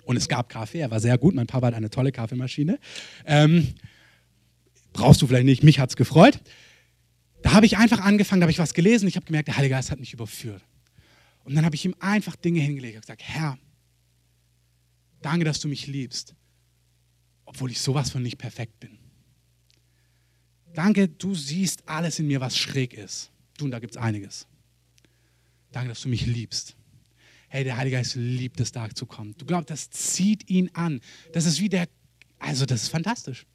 [0.05, 2.79] und es gab Kaffee, er war sehr gut, mein Papa hat eine tolle Kaffeemaschine.
[3.25, 3.75] Ähm,
[4.93, 6.41] brauchst du vielleicht nicht, mich hat es gefreut.
[7.43, 9.75] Da habe ich einfach angefangen, da habe ich was gelesen, ich habe gemerkt, der Heilige
[9.75, 10.63] Geist hat mich überführt.
[11.45, 13.59] Und dann habe ich ihm einfach Dinge hingelegt und gesagt, Herr,
[15.21, 16.35] danke, dass du mich liebst,
[17.45, 18.99] obwohl ich sowas von nicht perfekt bin.
[20.73, 23.31] Danke, du siehst alles in mir, was schräg ist.
[23.59, 24.47] Du, und da gibt es einiges.
[25.71, 26.77] Danke, dass du mich liebst.
[27.55, 29.37] Hey, der Heilige Geist liebt es, da zu kommen.
[29.39, 31.01] Du glaubst, das zieht ihn an.
[31.33, 31.87] Das ist wie der
[32.41, 33.47] Also das ist fantastisch.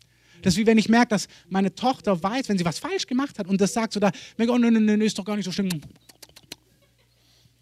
[0.42, 3.38] Das ist wie wenn ich merke, dass meine Tochter weiß, wenn sie was falsch gemacht
[3.38, 5.52] hat und das sagt so da, oh nein, nein, nein, ist doch gar nicht so
[5.52, 5.68] schlimm.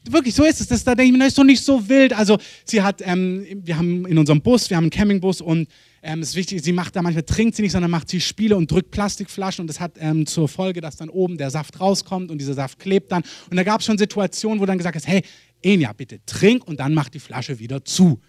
[0.07, 0.67] Wirklich, so ist es.
[0.67, 2.13] Das, da denke ich mir, das ist doch nicht so wild.
[2.13, 5.67] Also sie hat, ähm, wir haben in unserem Bus, wir haben einen Campingbus und
[6.03, 8.69] ähm, ist wichtig, sie macht da manchmal, trinkt sie nicht, sondern macht sie Spiele und
[8.69, 12.37] drückt Plastikflaschen und das hat ähm, zur Folge, dass dann oben der Saft rauskommt und
[12.37, 13.23] dieser Saft klebt dann.
[13.49, 15.23] Und da gab es schon Situationen, wo dann gesagt ist, hey,
[15.61, 18.19] Enya, bitte trink und dann mach die Flasche wieder zu.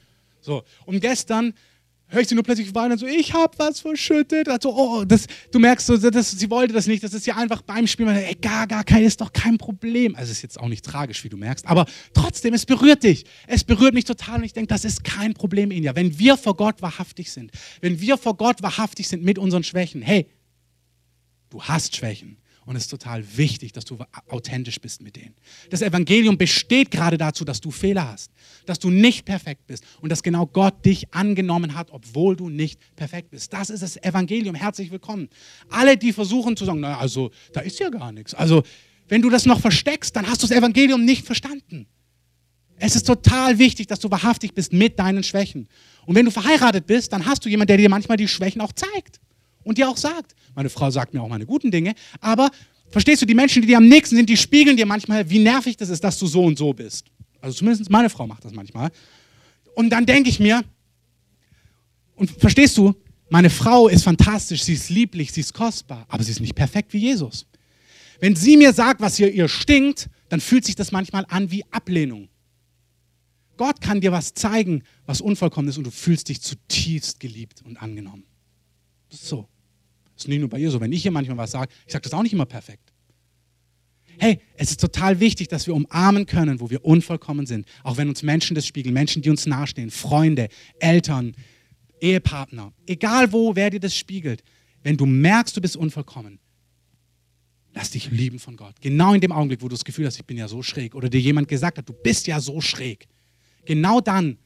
[0.41, 1.55] So, und gestern
[2.09, 4.49] höre ich sie nur plötzlich weinen und so, ich habe was verschüttet.
[4.49, 7.03] Also, oh, das, du merkst so, das, sie wollte das nicht.
[7.03, 10.15] Das ist ja einfach beim Spielen, ey, gar, gar kein, ist doch kein Problem.
[10.17, 13.25] Also, es ist jetzt auch nicht tragisch, wie du merkst, aber trotzdem, es berührt dich.
[13.47, 15.95] Es berührt mich total und ich denke, das ist kein Problem, Inja.
[15.95, 20.03] Wenn wir vor Gott wahrhaftig sind, wenn wir vor Gott wahrhaftig sind mit unseren Schwächen,
[20.03, 20.27] hey,
[21.51, 22.39] du hast Schwächen.
[22.69, 23.97] Und es ist total wichtig, dass du
[24.27, 25.35] authentisch bist mit denen.
[25.71, 28.31] Das Evangelium besteht gerade dazu, dass du Fehler hast,
[28.67, 32.79] dass du nicht perfekt bist und dass genau Gott dich angenommen hat, obwohl du nicht
[32.95, 33.55] perfekt bist.
[33.55, 34.55] Das ist das Evangelium.
[34.55, 35.31] Herzlich willkommen.
[35.71, 38.35] Alle, die versuchen zu sagen, naja, also da ist ja gar nichts.
[38.35, 38.63] Also
[39.09, 41.87] wenn du das noch versteckst, dann hast du das Evangelium nicht verstanden.
[42.77, 45.69] Es ist total wichtig, dass du wahrhaftig bist mit deinen Schwächen.
[46.05, 48.75] Und wenn du verheiratet bist, dann hast du jemanden, der dir manchmal die Schwächen auch
[48.75, 49.21] zeigt
[49.69, 50.35] und dir auch sagt.
[50.55, 52.51] Meine Frau sagt mir auch meine guten Dinge, aber
[52.91, 55.77] verstehst du, die Menschen, die dir am nächsten sind, die spiegeln dir manchmal, wie nervig
[55.77, 57.05] das ist, dass du so und so bist.
[57.43, 58.91] Also zumindest meine Frau macht das manchmal.
[59.75, 60.65] Und dann denke ich mir,
[62.17, 62.95] und verstehst du,
[63.29, 66.95] meine Frau ist fantastisch, sie ist lieblich, sie ist kostbar, aber sie ist nicht perfekt
[66.95, 67.47] wie Jesus.
[68.21, 71.63] Wenn sie mir sagt, was ihr, ihr stinkt, dann fühlt sich das manchmal an wie
[71.71, 72.29] Ablehnung.
[73.59, 77.77] Gott kann dir was zeigen, was unvollkommen ist und du fühlst dich zutiefst geliebt und
[77.83, 78.25] angenommen.
[79.11, 79.47] So.
[80.19, 80.81] Das ist nicht nur bei ihr so.
[80.81, 82.93] Wenn ich hier manchmal was sage, ich sage das auch nicht immer perfekt.
[84.19, 87.69] Hey, es ist total wichtig, dass wir umarmen können, wo wir unvollkommen sind.
[87.85, 90.49] Auch wenn uns Menschen das spiegeln, Menschen, die uns nahestehen, Freunde,
[90.81, 91.37] Eltern,
[92.01, 94.43] Ehepartner, egal wo, wer dir das spiegelt.
[94.83, 96.41] Wenn du merkst, du bist unvollkommen,
[97.75, 98.75] lass dich lieben von Gott.
[98.81, 101.09] Genau in dem Augenblick, wo du das Gefühl hast, ich bin ja so schräg oder
[101.09, 103.07] dir jemand gesagt hat, du bist ja so schräg.
[103.67, 104.39] Genau dann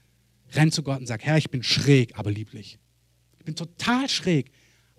[0.52, 2.78] renn zu Gott und sag, Herr, ich bin schräg, aber lieblich.
[3.38, 4.50] Ich bin total schräg,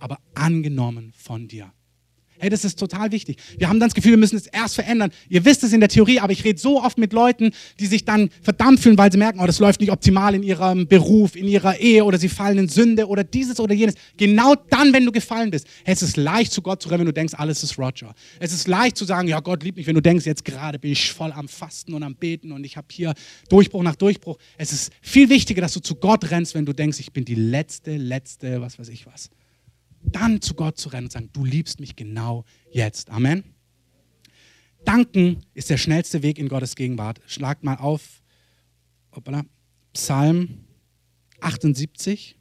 [0.03, 1.71] aber angenommen von dir.
[2.43, 3.37] Hey, das ist total wichtig.
[3.57, 5.11] Wir haben dann das Gefühl, wir müssen es erst verändern.
[5.29, 8.03] Ihr wisst es in der Theorie, aber ich rede so oft mit Leuten, die sich
[8.03, 11.47] dann verdammt fühlen, weil sie merken, oh, das läuft nicht optimal in ihrem Beruf, in
[11.47, 13.95] ihrer Ehe oder sie fallen in Sünde oder dieses oder jenes.
[14.17, 17.05] Genau dann, wenn du gefallen bist, hey, es ist leicht zu Gott zu rennen, wenn
[17.05, 18.13] du denkst, alles ist Roger.
[18.41, 20.91] Es ist leicht zu sagen, ja, Gott liebt mich, wenn du denkst, jetzt gerade bin
[20.91, 23.13] ich voll am Fasten und am Beten und ich habe hier
[23.47, 24.37] Durchbruch nach Durchbruch.
[24.57, 27.35] Es ist viel wichtiger, dass du zu Gott rennst, wenn du denkst, ich bin die
[27.35, 29.29] letzte, letzte, was weiß ich was
[30.03, 33.09] dann zu Gott zu rennen und sagen, du liebst mich genau jetzt.
[33.09, 33.43] Amen.
[34.85, 37.21] Danken ist der schnellste Weg in Gottes Gegenwart.
[37.25, 38.21] Schlagt mal auf
[39.15, 39.43] hoppala,
[39.93, 40.65] Psalm
[41.39, 42.37] 78.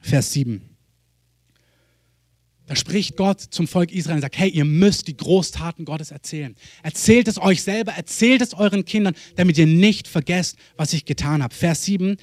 [0.00, 0.77] Vers 7.
[2.68, 6.54] Da spricht Gott zum Volk Israel und sagt, hey, ihr müsst die Großtaten Gottes erzählen.
[6.82, 11.42] Erzählt es euch selber, erzählt es euren Kindern, damit ihr nicht vergesst, was ich getan
[11.42, 11.54] habe.
[11.54, 12.18] Vers 7,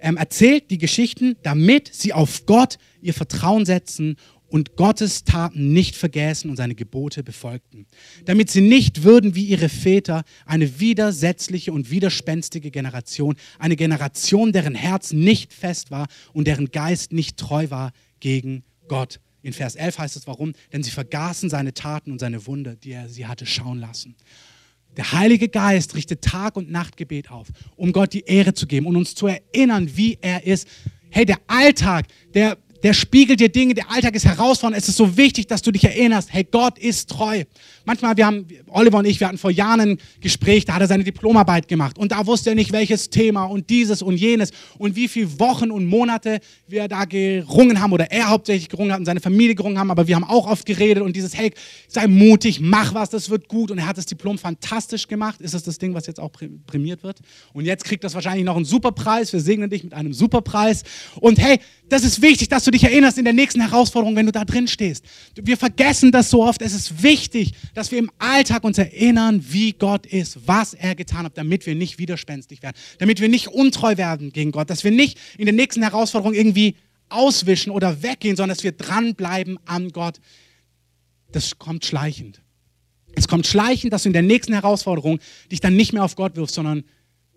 [0.00, 5.96] ähm, erzählt die Geschichten, damit sie auf Gott ihr Vertrauen setzen und Gottes Taten nicht
[5.96, 7.86] vergessen und seine Gebote befolgten.
[8.24, 14.76] Damit sie nicht würden wie ihre Väter, eine widersetzliche und widerspenstige Generation, eine Generation, deren
[14.76, 19.18] Herz nicht fest war und deren Geist nicht treu war gegen Gott.
[19.48, 20.52] In Vers 11 heißt es warum?
[20.74, 24.14] Denn sie vergaßen seine Taten und seine Wunder, die er sie hatte schauen lassen.
[24.98, 28.84] Der Heilige Geist richtet Tag und Nacht Gebet auf, um Gott die Ehre zu geben
[28.84, 30.68] und uns zu erinnern, wie er ist.
[31.08, 34.80] Hey, der Alltag, der der spiegelt dir Dinge, der Alltag ist herausfordernd.
[34.80, 37.44] Es ist so wichtig, dass du dich erinnerst, hey, Gott ist treu.
[37.84, 40.86] Manchmal, wir haben, Oliver und ich, wir hatten vor Jahren ein Gespräch, da hat er
[40.86, 44.94] seine Diplomarbeit gemacht und da wusste er nicht, welches Thema und dieses und jenes und
[44.94, 49.06] wie viele Wochen und Monate wir da gerungen haben oder er hauptsächlich gerungen hat und
[49.06, 51.52] seine Familie gerungen haben, aber wir haben auch oft geredet und dieses, hey,
[51.88, 55.40] sei mutig, mach was, das wird gut und er hat das Diplom fantastisch gemacht.
[55.40, 56.30] Ist das das Ding, was jetzt auch
[56.66, 57.20] prämiert wird?
[57.54, 59.32] Und jetzt kriegt das wahrscheinlich noch einen Superpreis.
[59.32, 60.84] Wir segnen dich mit einem Superpreis
[61.20, 61.58] und hey,
[61.88, 64.68] das ist wichtig, dass du dich erinnerst in der nächsten Herausforderung, wenn du da drin
[64.68, 65.04] stehst.
[65.34, 66.62] Wir vergessen das so oft.
[66.62, 71.24] Es ist wichtig, dass wir im Alltag uns erinnern, wie Gott ist, was er getan
[71.24, 74.90] hat, damit wir nicht widerspenstig werden, damit wir nicht untreu werden gegen Gott, dass wir
[74.90, 76.76] nicht in der nächsten Herausforderung irgendwie
[77.08, 80.20] auswischen oder weggehen, sondern dass wir dranbleiben an Gott.
[81.32, 82.42] Das kommt schleichend.
[83.14, 85.18] Es kommt schleichend, dass du in der nächsten Herausforderung
[85.50, 86.84] dich dann nicht mehr auf Gott wirfst, sondern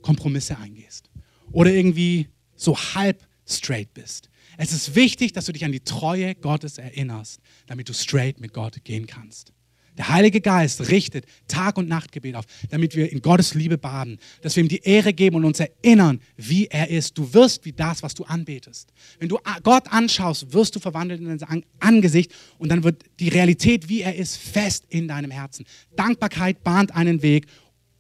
[0.02, 1.10] Kompromisse eingehst.
[1.52, 4.30] Oder irgendwie so halb straight bist.
[4.64, 8.54] Es ist wichtig, dass du dich an die Treue Gottes erinnerst, damit du straight mit
[8.54, 9.54] Gott gehen kannst.
[9.98, 14.56] Der Heilige Geist richtet Tag- und Nachtgebet auf, damit wir in Gottes Liebe baden, dass
[14.56, 17.18] wir ihm die Ehre geben und uns erinnern, wie er ist.
[17.18, 18.94] Du wirst wie das, was du anbetest.
[19.18, 23.90] Wenn du Gott anschaust, wirst du verwandelt in dein Angesicht und dann wird die Realität,
[23.90, 25.66] wie er ist, fest in deinem Herzen.
[25.96, 27.48] Dankbarkeit bahnt einen Weg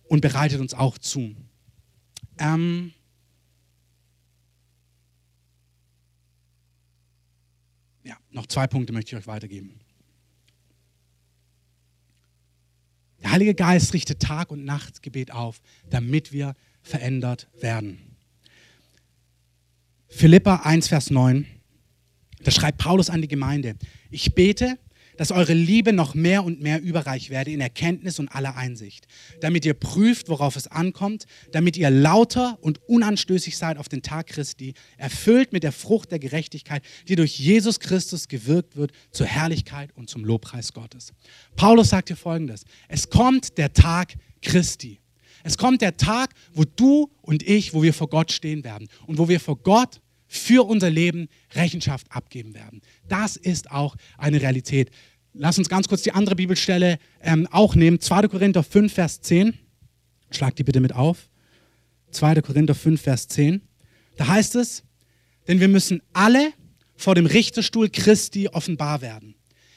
[0.03, 1.35] und bereitet uns auch zu.
[2.37, 2.93] Ähm
[8.03, 9.79] ja, noch zwei Punkte möchte ich euch weitergeben.
[13.21, 17.99] Der Heilige Geist richtet Tag und Nacht Gebet auf, damit wir verändert werden.
[20.07, 21.45] Philippa 1, Vers 9,
[22.43, 23.75] da schreibt Paulus an die Gemeinde,
[24.09, 24.77] ich bete,
[25.17, 29.07] dass eure Liebe noch mehr und mehr überreich werde in Erkenntnis und aller Einsicht,
[29.39, 34.27] damit ihr prüft, worauf es ankommt, damit ihr lauter und unanstößig seid auf den Tag
[34.27, 39.89] Christi, erfüllt mit der Frucht der Gerechtigkeit, die durch Jesus Christus gewirkt wird zur Herrlichkeit
[39.95, 41.13] und zum Lobpreis Gottes.
[41.55, 44.99] Paulus sagt hier folgendes, es kommt der Tag Christi.
[45.43, 49.17] Es kommt der Tag, wo du und ich, wo wir vor Gott stehen werden und
[49.17, 50.01] wo wir vor Gott
[50.33, 52.81] für unser Leben Rechenschaft abgeben werden.
[53.09, 54.89] Das ist auch eine Realität.
[55.33, 57.99] Lass uns ganz kurz die andere Bibelstelle ähm, auch nehmen.
[57.99, 58.29] 2.
[58.29, 59.53] Korinther 5, Vers 10.
[60.31, 61.29] Schlag die bitte mit auf.
[62.11, 62.35] 2.
[62.35, 63.61] Korinther 5, Vers 10.
[64.15, 64.83] Da heißt es,
[65.49, 66.53] denn wir müssen alle
[66.95, 69.35] vor dem Richterstuhl Christi offenbar werden.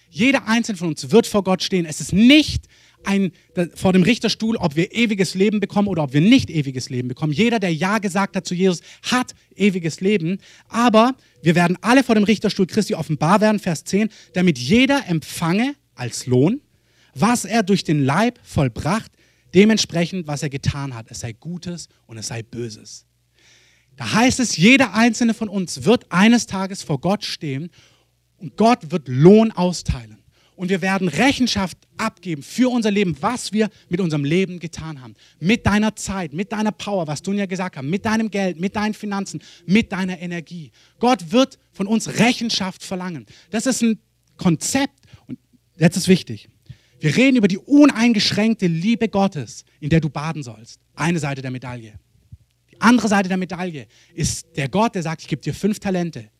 [0.09, 1.84] Jeder einzelne von uns wird vor Gott stehen.
[1.84, 2.68] Es ist nicht
[3.07, 3.32] ein,
[3.74, 7.32] vor dem Richterstuhl, ob wir ewiges Leben bekommen oder ob wir nicht ewiges Leben bekommen.
[7.32, 10.38] Jeder, der Ja gesagt hat zu Jesus, hat ewiges Leben.
[10.68, 15.74] Aber wir werden alle vor dem Richterstuhl Christi offenbar werden, Vers 10, damit jeder empfange
[15.94, 16.61] als Lohn,
[17.14, 19.12] was er durch den Leib vollbracht,
[19.55, 21.07] dementsprechend, was er getan hat.
[21.11, 23.07] Es sei Gutes und es sei Böses.
[23.96, 27.70] Da heißt es, jeder einzelne von uns wird eines Tages vor Gott stehen
[28.38, 30.23] und Gott wird Lohn austeilen
[30.57, 35.14] und wir werden Rechenschaft abgeben für unser Leben, was wir mit unserem Leben getan haben.
[35.40, 38.76] Mit deiner Zeit, mit deiner Power, was du ja gesagt hast, mit deinem Geld, mit
[38.76, 40.70] deinen Finanzen, mit deiner Energie.
[40.98, 43.26] Gott wird von uns Rechenschaft verlangen.
[43.50, 43.98] Das ist ein
[44.36, 45.38] Konzept und
[45.76, 46.48] jetzt ist wichtig.
[47.00, 50.80] Wir reden über die uneingeschränkte Liebe Gottes, in der du baden sollst.
[50.94, 51.98] Eine Seite der Medaille.
[52.70, 56.30] Die andere Seite der Medaille ist der Gott, der sagt, ich gebe dir fünf Talente.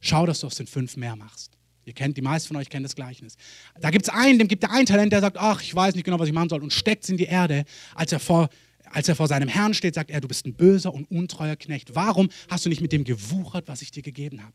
[0.00, 1.53] Schau, dass du aus den fünf mehr machst.
[1.84, 3.36] Ihr kennt, die meisten von euch kennen das Gleichnis.
[3.80, 6.04] Da gibt es einen, dem gibt er ein Talent, der sagt, ach, ich weiß nicht
[6.04, 7.64] genau, was ich machen soll und steckt es in die Erde.
[7.94, 8.48] Als er, vor,
[8.90, 11.94] als er vor seinem Herrn steht, sagt er, du bist ein böser und untreuer Knecht.
[11.94, 14.54] Warum hast du nicht mit dem gewuchert, was ich dir gegeben habe?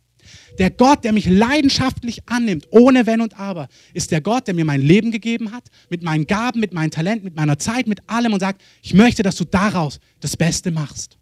[0.58, 4.66] Der Gott, der mich leidenschaftlich annimmt, ohne Wenn und Aber, ist der Gott, der mir
[4.66, 8.34] mein Leben gegeben hat, mit meinen Gaben, mit meinem Talent, mit meiner Zeit, mit allem
[8.34, 11.18] und sagt, ich möchte, dass du daraus das Beste machst.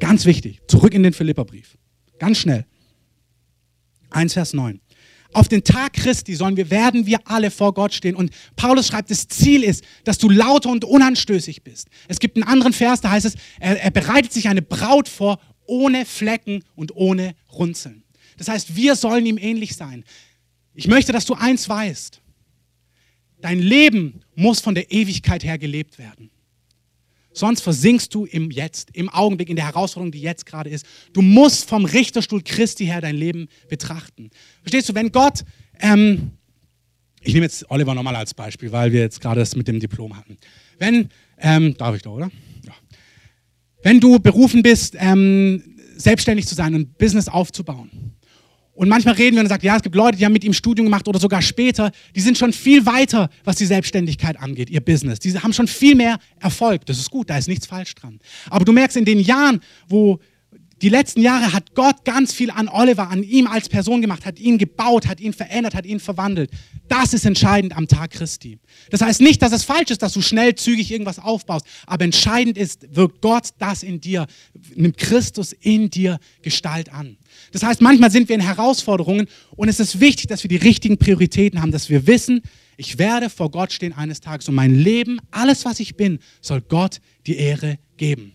[0.00, 1.78] Ganz wichtig, zurück in den Philipperbrief.
[2.18, 2.66] Ganz schnell.
[4.14, 4.80] 1, Vers 9.
[5.32, 8.14] Auf den Tag Christi sollen wir, werden wir alle vor Gott stehen.
[8.14, 11.88] Und Paulus schreibt, das Ziel ist, dass du lauter und unanstößig bist.
[12.06, 15.40] Es gibt einen anderen Vers, da heißt es, er, er bereitet sich eine Braut vor,
[15.66, 18.04] ohne Flecken und ohne Runzeln.
[18.36, 20.04] Das heißt, wir sollen ihm ähnlich sein.
[20.74, 22.20] Ich möchte, dass du eins weißt.
[23.40, 26.30] Dein Leben muss von der Ewigkeit her gelebt werden.
[27.34, 30.86] Sonst versinkst du im Jetzt, im Augenblick, in der Herausforderung, die jetzt gerade ist.
[31.12, 34.30] Du musst vom Richterstuhl Christi her dein Leben betrachten.
[34.62, 35.44] Verstehst du, wenn Gott,
[35.80, 36.30] ähm,
[37.20, 40.16] ich nehme jetzt Oliver nochmal als Beispiel, weil wir jetzt gerade das mit dem Diplom
[40.16, 40.38] hatten.
[40.78, 41.08] Wenn,
[41.38, 42.30] ähm, darf ich doch, oder?
[42.64, 42.72] Ja.
[43.82, 45.62] Wenn du berufen bist, ähm,
[45.96, 48.14] selbstständig zu sein und Business aufzubauen,
[48.74, 50.86] und manchmal reden wir und sagen, ja, es gibt Leute, die haben mit ihm Studium
[50.86, 55.20] gemacht oder sogar später, die sind schon viel weiter, was die Selbstständigkeit angeht, ihr Business.
[55.20, 56.84] Die haben schon viel mehr Erfolg.
[56.86, 58.18] Das ist gut, da ist nichts falsch dran.
[58.50, 60.18] Aber du merkst in den Jahren, wo
[60.82, 64.38] die letzten Jahre hat Gott ganz viel an Oliver, an ihm als Person gemacht, hat
[64.38, 66.50] ihn gebaut, hat ihn verändert, hat ihn verwandelt.
[66.88, 68.58] Das ist entscheidend am Tag Christi.
[68.90, 72.58] Das heißt nicht, dass es falsch ist, dass du schnell, zügig irgendwas aufbaust, aber entscheidend
[72.58, 74.26] ist, wirkt Gott das in dir,
[74.74, 77.16] nimmt Christus in dir Gestalt an.
[77.54, 80.98] Das heißt, manchmal sind wir in Herausforderungen und es ist wichtig, dass wir die richtigen
[80.98, 82.42] Prioritäten haben, dass wir wissen,
[82.76, 86.62] ich werde vor Gott stehen eines Tages und mein Leben, alles was ich bin, soll
[86.62, 88.32] Gott die Ehre geben.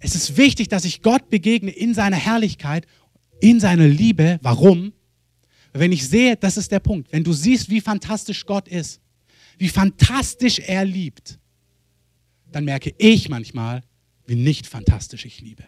[0.00, 2.84] Es ist wichtig, dass ich Gott begegne in seiner Herrlichkeit,
[3.40, 4.40] in seiner Liebe.
[4.42, 4.92] Warum?
[5.72, 9.00] Wenn ich sehe, das ist der Punkt, wenn du siehst, wie fantastisch Gott ist,
[9.56, 11.38] wie fantastisch er liebt,
[12.50, 13.82] dann merke ich manchmal,
[14.26, 15.62] wie nicht fantastisch ich liebe.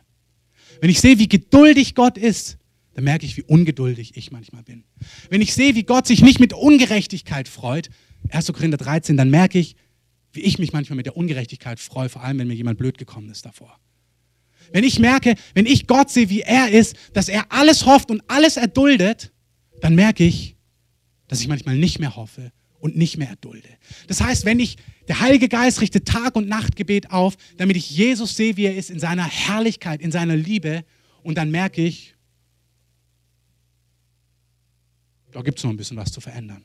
[0.80, 2.58] Wenn ich sehe, wie geduldig Gott ist,
[2.94, 4.84] dann merke ich, wie ungeduldig ich manchmal bin.
[5.30, 7.88] Wenn ich sehe, wie Gott sich nicht mit Ungerechtigkeit freut,
[8.30, 8.52] 1.
[8.52, 9.76] Korinther 13, dann merke ich,
[10.32, 13.30] wie ich mich manchmal mit der Ungerechtigkeit freue, vor allem wenn mir jemand blöd gekommen
[13.30, 13.78] ist davor.
[14.72, 18.22] Wenn ich merke, wenn ich Gott sehe, wie er ist, dass er alles hofft und
[18.28, 19.32] alles erduldet,
[19.80, 20.56] dann merke ich,
[21.28, 23.68] dass ich manchmal nicht mehr hoffe und nicht mehr erdulde.
[24.06, 24.76] Das heißt, wenn ich,
[25.08, 28.76] der Heilige Geist richtet Tag und Nacht Gebet auf, damit ich Jesus sehe, wie er
[28.76, 30.84] ist, in seiner Herrlichkeit, in seiner Liebe,
[31.22, 32.14] und dann merke ich,
[35.32, 36.64] da gibt es noch ein bisschen was zu verändern.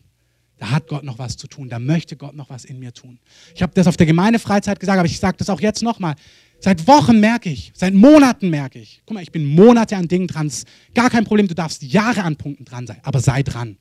[0.58, 1.70] Da hat Gott noch was zu tun.
[1.70, 3.20] Da möchte Gott noch was in mir tun.
[3.56, 6.16] Ich habe das auf der Gemeindefreizeit gesagt, aber ich sage das auch jetzt nochmal.
[6.60, 9.04] Seit Wochen merke ich, seit Monaten merke ich.
[9.06, 10.52] Guck mal, ich bin Monate an Dingen dran.
[10.96, 13.78] Gar kein Problem, du darfst Jahre an Punkten dran sein, aber sei dran.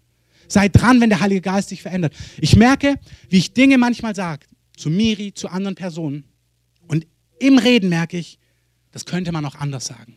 [0.48, 2.14] Sei dran, wenn der Heilige Geist dich verändert.
[2.38, 6.24] Ich merke, wie ich Dinge manchmal sage, zu Miri, zu anderen Personen.
[6.86, 7.06] Und
[7.38, 8.38] im Reden merke ich,
[8.92, 10.16] das könnte man auch anders sagen.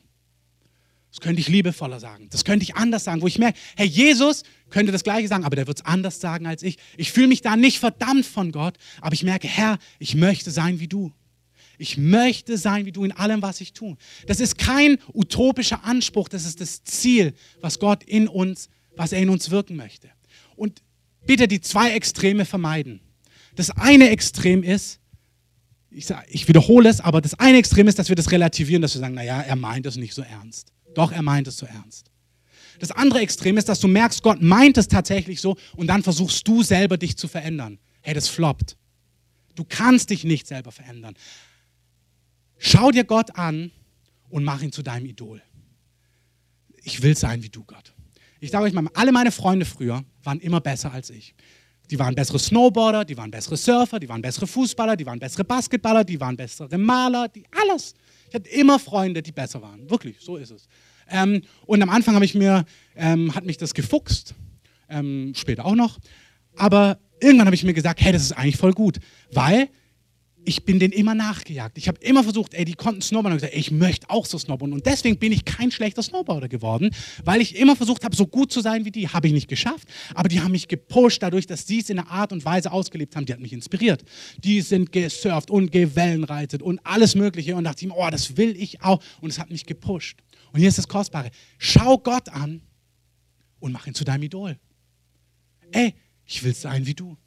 [1.11, 2.27] Das könnte ich liebevoller sagen.
[2.29, 5.55] Das könnte ich anders sagen, wo ich merke, Herr Jesus könnte das Gleiche sagen, aber
[5.55, 6.77] der wird es anders sagen als ich.
[6.97, 10.79] Ich fühle mich da nicht verdammt von Gott, aber ich merke, Herr, ich möchte sein
[10.79, 11.11] wie du.
[11.79, 13.97] Ich möchte sein wie du in allem, was ich tue.
[14.27, 19.21] Das ist kein utopischer Anspruch, das ist das Ziel, was Gott in uns, was er
[19.21, 20.09] in uns wirken möchte.
[20.59, 20.81] Und
[21.25, 22.99] bitte die zwei Extreme vermeiden.
[23.55, 24.99] Das eine Extrem ist,
[25.89, 28.93] ich, sag, ich wiederhole es, aber das eine Extrem ist, dass wir das relativieren, dass
[28.93, 30.73] wir sagen, naja, er meint es nicht so ernst.
[30.95, 32.11] Doch, er meint es so ernst.
[32.79, 36.45] Das andere Extrem ist, dass du merkst, Gott meint es tatsächlich so und dann versuchst
[36.45, 37.79] du selber dich zu verändern.
[38.01, 38.75] Hey, das floppt.
[39.55, 41.15] Du kannst dich nicht selber verändern.
[42.57, 43.71] Schau dir Gott an
[44.29, 45.41] und mach ihn zu deinem Idol.
[46.83, 47.93] Ich will sein wie du, Gott.
[48.39, 51.35] Ich sage euch mal, alle meine Freunde früher waren immer besser als ich.
[51.91, 55.43] Die waren bessere Snowboarder, die waren bessere Surfer, die waren bessere Fußballer, die waren bessere
[55.43, 57.95] Basketballer, die waren bessere Maler, die alles.
[58.29, 59.89] Ich hatte immer Freunde, die besser waren.
[59.89, 60.67] Wirklich, so ist es.
[61.09, 62.63] Ähm, und am Anfang ich mir,
[62.95, 64.35] ähm, hat mich das gefuchst,
[64.87, 65.97] ähm, später auch noch.
[66.55, 68.99] Aber irgendwann habe ich mir gesagt, hey, das ist eigentlich voll gut,
[69.33, 69.69] weil
[70.45, 71.77] ich bin denen immer nachgejagt.
[71.77, 73.33] Ich habe immer versucht, ey, die konnten Snowboarden.
[73.33, 74.73] Und gesagt, ey, ich möchte auch so Snowboarden.
[74.73, 76.91] Und deswegen bin ich kein schlechter Snowboarder geworden,
[77.23, 79.09] weil ich immer versucht habe, so gut zu sein wie die.
[79.09, 82.09] Habe ich nicht geschafft, aber die haben mich gepusht dadurch, dass sie es in einer
[82.09, 83.25] Art und Weise ausgelebt haben.
[83.25, 84.03] Die hat mich inspiriert.
[84.43, 87.55] Die sind gesurft und gewellenreitet und alles Mögliche.
[87.55, 89.01] Und dachte ich mir, oh, das will ich auch.
[89.21, 90.19] Und es hat mich gepusht.
[90.51, 91.29] Und hier ist das Kostbare.
[91.57, 92.61] Schau Gott an
[93.59, 94.57] und mach ihn zu deinem Idol.
[95.71, 95.93] Ey,
[96.25, 97.17] ich will sein wie du.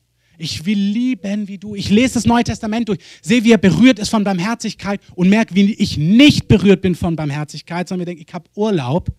[0.42, 1.76] Ich will lieben wie du.
[1.76, 5.54] Ich lese das Neue Testament durch, sehe, wie er berührt ist von Barmherzigkeit und merke,
[5.54, 9.08] wie ich nicht berührt bin von Barmherzigkeit, sondern mir denke, ich habe Urlaub.
[9.08, 9.16] Und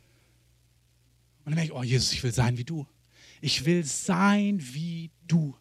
[1.46, 2.86] dann merke ich, oh Jesus, ich will sein wie du.
[3.40, 5.56] Ich will sein wie du.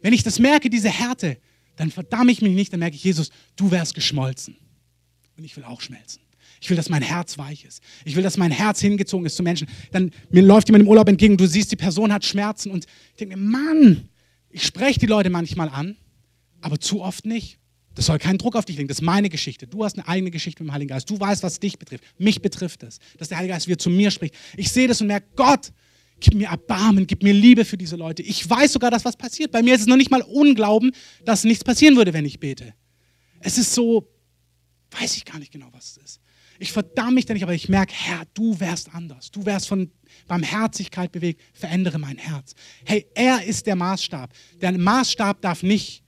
[0.00, 1.36] Wenn ich das merke, diese Härte,
[1.76, 4.56] dann verdamme ich mich nicht, dann merke ich, Jesus, du wärst geschmolzen.
[5.36, 6.22] Und ich will auch schmelzen.
[6.62, 7.82] Ich will, dass mein Herz weich ist.
[8.06, 9.68] Ich will, dass mein Herz hingezogen ist zu Menschen.
[9.92, 13.18] Dann mir läuft jemand im Urlaub entgegen, du siehst, die Person hat Schmerzen und ich
[13.18, 14.08] denke mir, Mann,
[14.50, 15.96] ich spreche die Leute manchmal an,
[16.60, 17.58] aber zu oft nicht.
[17.94, 18.88] Das soll keinen Druck auf dich legen.
[18.88, 19.66] Das ist meine Geschichte.
[19.66, 21.10] Du hast eine eigene Geschichte mit dem Heiligen Geist.
[21.10, 22.04] Du weißt, was dich betrifft.
[22.16, 24.36] Mich betrifft es, dass der Heilige Geist wieder zu mir spricht.
[24.56, 25.72] Ich sehe das und merke, Gott,
[26.20, 28.22] gib mir Erbarmen, gib mir Liebe für diese Leute.
[28.22, 29.50] Ich weiß sogar, dass was passiert.
[29.50, 30.92] Bei mir ist es noch nicht mal Unglauben,
[31.24, 32.72] dass nichts passieren würde, wenn ich bete.
[33.40, 34.08] Es ist so,
[34.92, 36.20] weiß ich gar nicht genau, was es ist.
[36.58, 39.30] Ich verdamme mich da nicht, aber ich merke, Herr, du wärst anders.
[39.30, 39.90] Du wärst von
[40.26, 41.40] Barmherzigkeit bewegt.
[41.52, 42.54] Verändere mein Herz.
[42.84, 44.32] Hey, er ist der Maßstab.
[44.60, 46.02] Der Maßstab darf nicht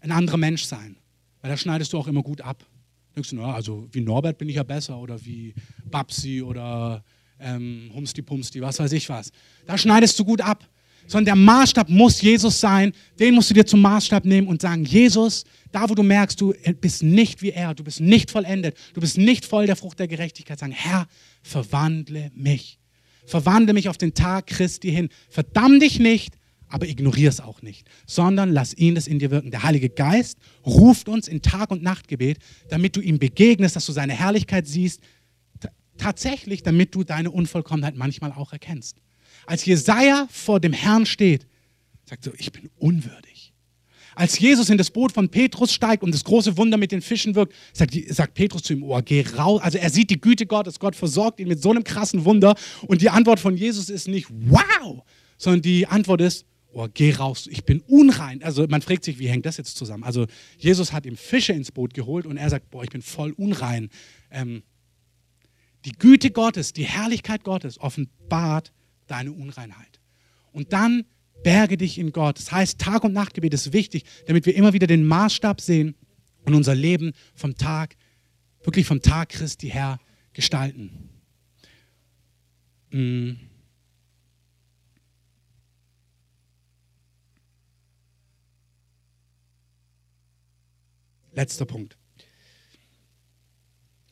[0.00, 0.96] ein anderer Mensch sein,
[1.40, 2.64] weil da schneidest du auch immer gut ab.
[3.14, 7.04] Denkst na, also wie Norbert bin ich ja besser oder wie Babsi oder
[7.38, 9.30] ähm, Humsti Pumsti, was weiß ich was.
[9.66, 10.66] Da schneidest du gut ab
[11.06, 12.92] sondern der Maßstab muss Jesus sein.
[13.18, 16.54] Den musst du dir zum Maßstab nehmen und sagen, Jesus, da wo du merkst, du
[16.80, 20.08] bist nicht wie er, du bist nicht vollendet, du bist nicht voll der Frucht der
[20.08, 21.06] Gerechtigkeit, sagen, Herr,
[21.42, 22.78] verwandle mich.
[23.26, 25.08] Verwandle mich auf den Tag Christi hin.
[25.28, 26.34] Verdamm dich nicht,
[26.68, 29.50] aber ignoriere es auch nicht, sondern lass ihn das in dir wirken.
[29.50, 32.38] Der Heilige Geist ruft uns in Tag- und Nachtgebet,
[32.70, 35.00] damit du ihm begegnest, dass du seine Herrlichkeit siehst,
[35.98, 38.96] tatsächlich, damit du deine Unvollkommenheit manchmal auch erkennst.
[39.46, 41.46] Als Jesaja vor dem Herrn steht,
[42.04, 43.52] sagt er, ich bin unwürdig.
[44.14, 47.34] Als Jesus in das Boot von Petrus steigt und das große Wunder mit den Fischen
[47.34, 49.62] wirkt, sagt, sagt Petrus zu ihm, oh, geh raus.
[49.62, 52.54] Also er sieht die Güte Gottes, Gott versorgt ihn mit so einem krassen Wunder.
[52.86, 55.02] Und die Antwort von Jesus ist nicht, wow,
[55.38, 58.42] sondern die Antwort ist, oh, geh raus, ich bin unrein.
[58.42, 60.04] Also man fragt sich, wie hängt das jetzt zusammen?
[60.04, 60.26] Also
[60.58, 63.88] Jesus hat ihm Fische ins Boot geholt und er sagt, boah, ich bin voll unrein.
[64.30, 64.62] Ähm,
[65.84, 68.72] die Güte Gottes, die Herrlichkeit Gottes offenbart
[69.12, 70.00] deine Unreinheit.
[70.52, 71.04] Und dann
[71.42, 72.38] berge dich in Gott.
[72.38, 75.94] Das heißt, Tag- und Nachtgebet ist wichtig, damit wir immer wieder den Maßstab sehen
[76.44, 77.96] und unser Leben vom Tag,
[78.64, 80.00] wirklich vom Tag Christi her
[80.32, 81.10] gestalten.
[82.90, 83.32] Mm.
[91.34, 91.96] Letzter Punkt.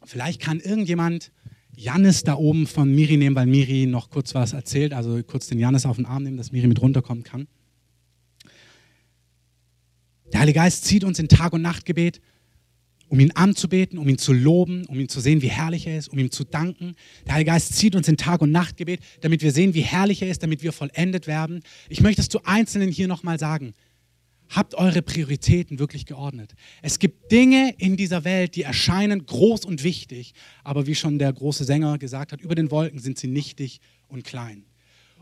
[0.05, 1.33] Vielleicht kann irgendjemand
[1.77, 4.93] Jannis da oben von Miri nehmen, weil Miri noch kurz was erzählt.
[4.93, 7.47] Also kurz den Jannis auf den Arm nehmen, dass Miri mit runterkommen kann.
[10.33, 12.21] Der Heilige Geist zieht uns in Tag- und Nachtgebet,
[13.09, 16.09] um ihn anzubeten, um ihn zu loben, um ihn zu sehen, wie herrlich er ist,
[16.09, 16.95] um ihm zu danken.
[17.27, 20.31] Der Heilige Geist zieht uns in Tag- und Nachtgebet, damit wir sehen, wie herrlich er
[20.31, 21.63] ist, damit wir vollendet werden.
[21.89, 23.75] Ich möchte es zu Einzelnen hier nochmal sagen.
[24.51, 26.55] Habt eure Prioritäten wirklich geordnet.
[26.83, 30.35] Es gibt Dinge in dieser Welt, die erscheinen groß und wichtig,
[30.65, 34.25] aber wie schon der große Sänger gesagt hat, über den Wolken sind sie nichtig und
[34.25, 34.65] klein.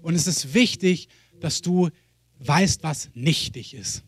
[0.00, 1.08] Und es ist wichtig,
[1.40, 1.90] dass du
[2.38, 4.02] weißt, was nichtig ist.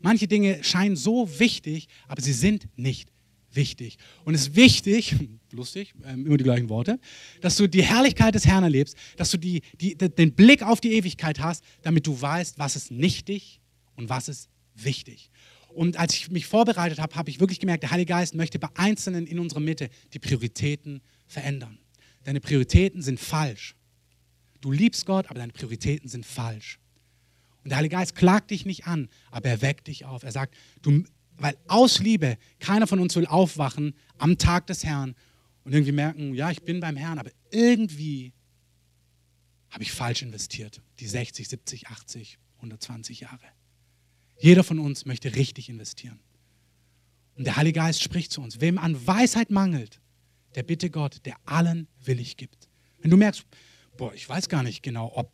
[0.00, 3.10] Manche Dinge scheinen so wichtig, aber sie sind nicht
[3.50, 3.96] wichtig.
[4.24, 5.16] Und es ist wichtig,
[5.50, 7.00] lustig, ähm, immer die gleichen Worte,
[7.40, 10.92] dass du die Herrlichkeit des Herrn erlebst, dass du die, die, den Blick auf die
[10.92, 13.60] Ewigkeit hast, damit du weißt, was ist nichtig
[13.96, 15.30] und was ist wichtig.
[15.68, 18.68] Und als ich mich vorbereitet habe, habe ich wirklich gemerkt, der Heilige Geist möchte bei
[18.74, 21.78] Einzelnen in unserer Mitte die Prioritäten verändern.
[22.24, 23.76] Deine Prioritäten sind falsch.
[24.60, 26.78] Du liebst Gott, aber deine Prioritäten sind falsch.
[27.62, 30.22] Und der Heilige Geist klagt dich nicht an, aber er weckt dich auf.
[30.22, 31.04] Er sagt, du,
[31.36, 35.14] weil aus Liebe, keiner von uns will aufwachen am Tag des Herrn
[35.64, 38.32] und irgendwie merken, ja, ich bin beim Herrn, aber irgendwie
[39.70, 40.80] habe ich falsch investiert.
[41.00, 43.55] Die 60, 70, 80, 120 Jahre.
[44.38, 46.20] Jeder von uns möchte richtig investieren.
[47.34, 48.60] Und der Heilige Geist spricht zu uns.
[48.60, 50.00] Wem an Weisheit mangelt,
[50.54, 52.68] der bitte Gott, der allen willig gibt.
[52.98, 53.44] Wenn du merkst,
[53.96, 55.32] boah, ich weiß gar nicht genau, ob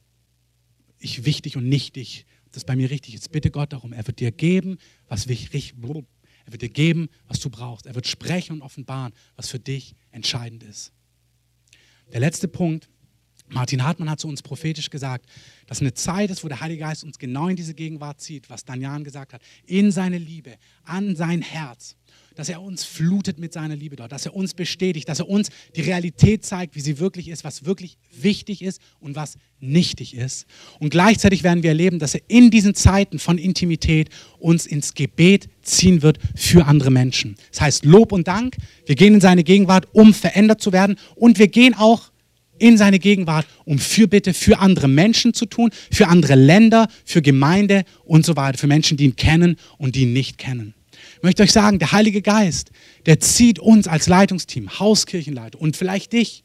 [0.98, 3.92] ich wichtig und nichtig, ob das bei mir richtig ist, bitte Gott darum.
[3.92, 4.78] Er wird dir geben,
[5.08, 5.74] was wichtig,
[6.44, 7.86] er wird dir geben, was du brauchst.
[7.86, 10.92] Er wird sprechen und offenbaren, was für dich entscheidend ist.
[12.12, 12.90] Der letzte Punkt,
[13.48, 15.26] Martin Hartmann hat zu uns prophetisch gesagt,
[15.66, 18.64] dass eine Zeit ist, wo der Heilige Geist uns genau in diese Gegenwart zieht, was
[18.64, 21.96] Danjan gesagt hat, in seine Liebe, an sein Herz,
[22.34, 25.50] dass er uns flutet mit seiner Liebe dort, dass er uns bestätigt, dass er uns
[25.76, 30.46] die Realität zeigt, wie sie wirklich ist, was wirklich wichtig ist und was nichtig ist.
[30.80, 35.48] Und gleichzeitig werden wir erleben, dass er in diesen Zeiten von Intimität uns ins Gebet
[35.62, 37.36] ziehen wird für andere Menschen.
[37.50, 41.38] Das heißt Lob und Dank, wir gehen in seine Gegenwart, um verändert zu werden und
[41.38, 42.11] wir gehen auch
[42.62, 47.84] in seine Gegenwart, um Fürbitte für andere Menschen zu tun, für andere Länder, für Gemeinde
[48.04, 50.74] und so weiter, für Menschen, die ihn kennen und die ihn nicht kennen.
[51.16, 52.70] Ich möchte euch sagen, der Heilige Geist,
[53.06, 56.44] der zieht uns als Leitungsteam, Hauskirchenleiter und vielleicht dich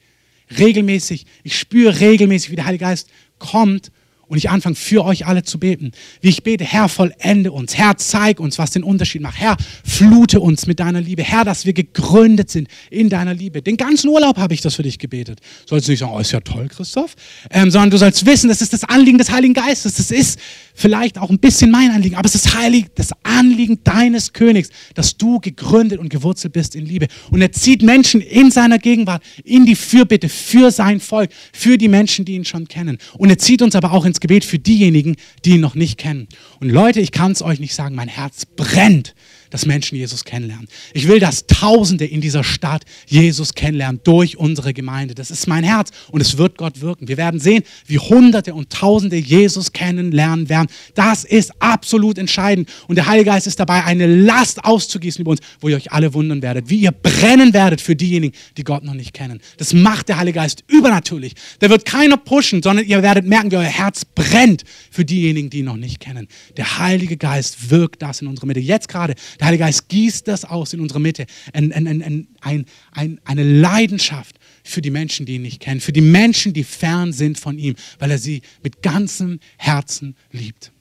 [0.58, 3.92] regelmäßig, ich spüre regelmäßig, wie der Heilige Geist kommt
[4.28, 5.92] und ich anfange für euch alle zu beten.
[6.22, 7.78] Wie ich bete, Herr, vollende uns.
[7.78, 9.40] Herr, zeig uns, was den Unterschied macht.
[9.40, 11.24] Herr, flute uns mit deiner Liebe.
[11.24, 13.62] Herr, dass wir gegründet sind in deiner Liebe.
[13.62, 15.40] Den ganzen Urlaub habe ich das für dich gebetet.
[15.66, 17.16] Sollst du nicht sagen, oh, ist ja toll, Christoph,
[17.52, 19.96] ähm, sondern du sollst wissen, das ist das Anliegen des Heiligen Geistes.
[19.96, 20.40] Das ist
[20.74, 25.18] vielleicht auch ein bisschen mein Anliegen, aber es ist heilig, das Anliegen deines Königs, dass
[25.18, 27.08] du gegründet und gewurzelt bist in Liebe.
[27.32, 31.88] Und er zieht Menschen in seiner Gegenwart in die Fürbitte für sein Volk, für die
[31.88, 32.98] Menschen, die ihn schon kennen.
[33.18, 35.16] Und er zieht uns aber auch ins Gebet für diejenigen,
[35.46, 36.28] die ihn noch nicht kennen.
[36.60, 39.16] Und Leute, ich kann es euch nicht sagen, mein Herz brennt
[39.50, 40.68] dass Menschen Jesus kennenlernen.
[40.94, 45.16] Ich will, dass Tausende in dieser Stadt Jesus kennenlernen durch unsere Gemeinde.
[45.16, 47.08] Das ist mein Herz und es wird Gott wirken.
[47.08, 50.68] Wir werden sehen, wie Hunderte und Tausende Jesus kennenlernen werden.
[50.96, 52.70] Das ist absolut entscheidend.
[52.88, 56.14] Und der Heilige Geist ist dabei, eine Last auszugießen über uns, wo ihr euch alle
[56.14, 59.40] wundern werdet, wie ihr brennen werdet für diejenigen, die Gott noch nicht kennen.
[59.58, 61.34] Das macht der Heilige Geist übernatürlich.
[61.62, 65.60] Der wird keiner pushen, sondern ihr werdet merken, wie euer Herz brennt für diejenigen, die
[65.60, 66.28] ihn noch nicht kennen.
[66.58, 68.60] Der Heilige Geist wirkt das in unserer Mitte.
[68.60, 71.26] Jetzt gerade der Heilige Geist gießt das aus in unserer Mitte.
[71.54, 76.54] Ein, ein, ein, eine Leidenschaft für die Menschen, die ihn nicht kennen, für die Menschen,
[76.54, 80.72] die fern sind von ihm, weil er sie mit ganzem Herzen liebt.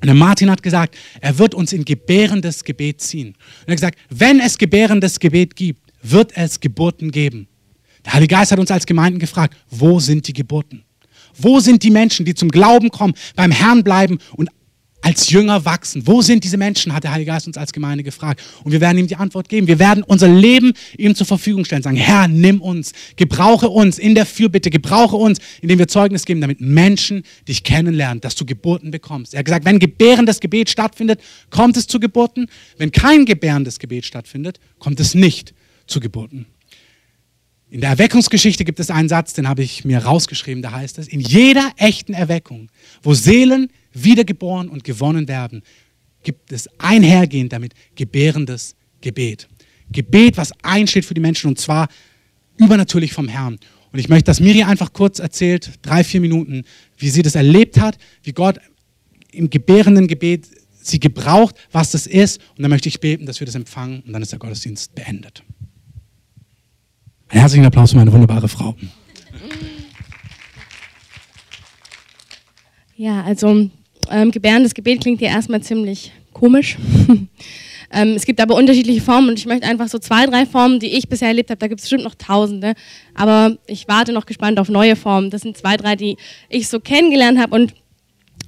[0.00, 3.28] Und der Martin hat gesagt, er wird uns in gebärendes Gebet ziehen.
[3.28, 3.36] Und
[3.66, 7.48] er hat gesagt, wenn es gebärendes Gebet gibt, wird es Geburten geben.
[8.06, 10.84] Der Heilige Geist hat uns als Gemeinden gefragt, wo sind die Geburten?
[11.36, 14.48] Wo sind die Menschen, die zum Glauben kommen, beim Herrn bleiben und
[15.02, 16.06] als Jünger wachsen.
[16.06, 18.42] Wo sind diese Menschen, hat der Heilige Geist uns als Gemeinde gefragt.
[18.64, 19.66] Und wir werden ihm die Antwort geben.
[19.66, 21.82] Wir werden unser Leben ihm zur Verfügung stellen.
[21.82, 26.40] Sagen, Herr, nimm uns, gebrauche uns in der Fürbitte, gebrauche uns, indem wir Zeugnis geben,
[26.40, 29.34] damit Menschen dich kennenlernen, dass du Geburten bekommst.
[29.34, 32.48] Er hat gesagt, wenn gebärendes Gebet stattfindet, kommt es zu Geburten.
[32.76, 35.54] Wenn kein gebärendes Gebet stattfindet, kommt es nicht
[35.86, 36.46] zu Geburten.
[37.70, 41.06] In der Erweckungsgeschichte gibt es einen Satz, den habe ich mir rausgeschrieben, da heißt es,
[41.06, 42.68] in jeder echten Erweckung,
[43.00, 45.62] wo Seelen wiedergeboren und gewonnen werden,
[46.22, 49.48] gibt es einhergehend damit gebärendes Gebet.
[49.90, 51.88] Gebet, was einsteht für die Menschen und zwar
[52.56, 53.58] übernatürlich vom Herrn.
[53.92, 56.64] Und ich möchte, dass Miri einfach kurz erzählt, drei, vier Minuten,
[56.96, 58.58] wie sie das erlebt hat, wie Gott
[59.32, 60.46] im gebärenden Gebet
[60.80, 62.40] sie gebraucht, was das ist.
[62.56, 65.42] Und dann möchte ich beten, dass wir das empfangen und dann ist der Gottesdienst beendet.
[67.28, 68.76] Einen herzlichen Applaus für meine wunderbare Frau.
[72.96, 73.70] Ja, also
[74.10, 76.76] ähm, gebärendes Gebet klingt ja erstmal ziemlich komisch.
[77.92, 80.96] ähm, es gibt aber unterschiedliche Formen und ich möchte einfach so zwei, drei Formen, die
[80.96, 82.74] ich bisher erlebt habe, da gibt es bestimmt noch tausende,
[83.14, 85.30] aber ich warte noch gespannt auf neue Formen.
[85.30, 86.16] Das sind zwei, drei, die
[86.48, 87.74] ich so kennengelernt habe und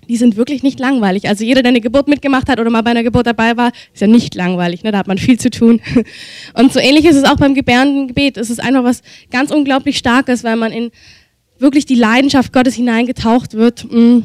[0.09, 1.29] die sind wirklich nicht langweilig.
[1.29, 4.01] Also jeder, der eine Geburt mitgemacht hat oder mal bei einer Geburt dabei war, ist
[4.01, 4.83] ja nicht langweilig.
[4.83, 4.93] Ne?
[4.93, 5.81] Da hat man viel zu tun.
[6.55, 8.37] Und so ähnlich ist es auch beim Gebärdengebet.
[8.37, 10.91] Es ist einfach was ganz unglaublich Starkes, weil man in
[11.59, 13.91] wirklich die Leidenschaft Gottes hineingetaucht wird.
[13.91, 14.25] Mm.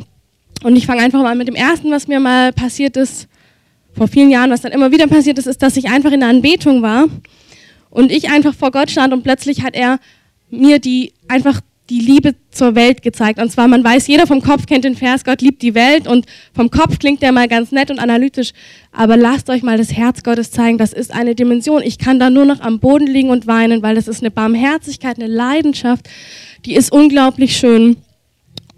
[0.64, 3.28] Und ich fange einfach mal mit dem ersten, was mir mal passiert ist,
[3.94, 6.30] vor vielen Jahren, was dann immer wieder passiert ist, ist, dass ich einfach in der
[6.30, 7.06] Anbetung war
[7.90, 10.00] und ich einfach vor Gott stand und plötzlich hat er
[10.50, 13.40] mir die einfach die Liebe zur Welt gezeigt.
[13.40, 16.26] Und zwar, man weiß, jeder vom Kopf kennt den Vers, Gott liebt die Welt und
[16.54, 18.52] vom Kopf klingt der mal ganz nett und analytisch.
[18.92, 21.82] Aber lasst euch mal das Herz Gottes zeigen, das ist eine Dimension.
[21.82, 25.18] Ich kann da nur noch am Boden liegen und weinen, weil das ist eine Barmherzigkeit,
[25.18, 26.10] eine Leidenschaft,
[26.66, 27.98] die ist unglaublich schön.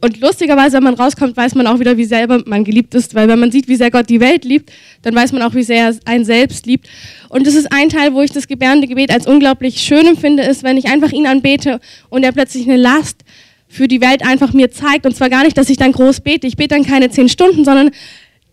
[0.02, 3.28] Und lustigerweise, wenn man rauskommt, weiß man auch wieder, wie selber man geliebt ist, weil
[3.28, 4.72] wenn man sieht, wie sehr Gott die Welt liebt,
[5.02, 6.88] dann weiß man auch, wie sehr er einen selbst liebt.
[7.28, 10.64] Und das ist ein Teil, wo ich das gebärende Gebet als unglaublich schön empfinde, ist,
[10.64, 11.80] wenn ich einfach ihn anbete
[12.10, 13.24] und er plötzlich eine Last
[13.68, 15.06] für die Welt einfach mir zeigt.
[15.06, 16.48] Und zwar gar nicht, dass ich dann groß bete.
[16.48, 17.92] Ich bete dann keine zehn Stunden, sondern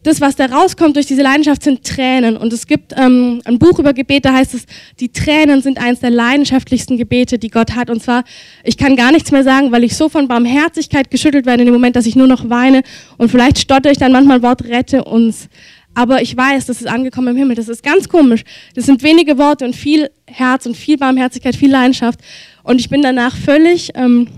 [0.03, 2.37] das, was da rauskommt durch diese Leidenschaft, sind Tränen.
[2.37, 4.67] Und es gibt ähm, ein Buch über Gebete, da heißt es,
[5.01, 7.91] die Tränen sind eines der leidenschaftlichsten Gebete, die Gott hat.
[7.91, 8.23] Und zwar,
[8.63, 11.75] ich kann gar nichts mehr sagen, weil ich so von Barmherzigkeit geschüttelt werde in dem
[11.75, 12.83] Moment, dass ich nur noch weine.
[13.19, 15.49] Und vielleicht stotter ich dann manchmal Wort, rette uns.
[15.95, 17.57] Aber ich weiß, das ist angekommen im Himmel.
[17.57, 18.45] Das ist ganz komisch.
[18.75, 22.21] Das sind wenige Worte und viel Herz und viel Barmherzigkeit, viel Leidenschaft.
[22.63, 23.91] Und ich bin danach völlig...
[23.95, 24.29] Ähm,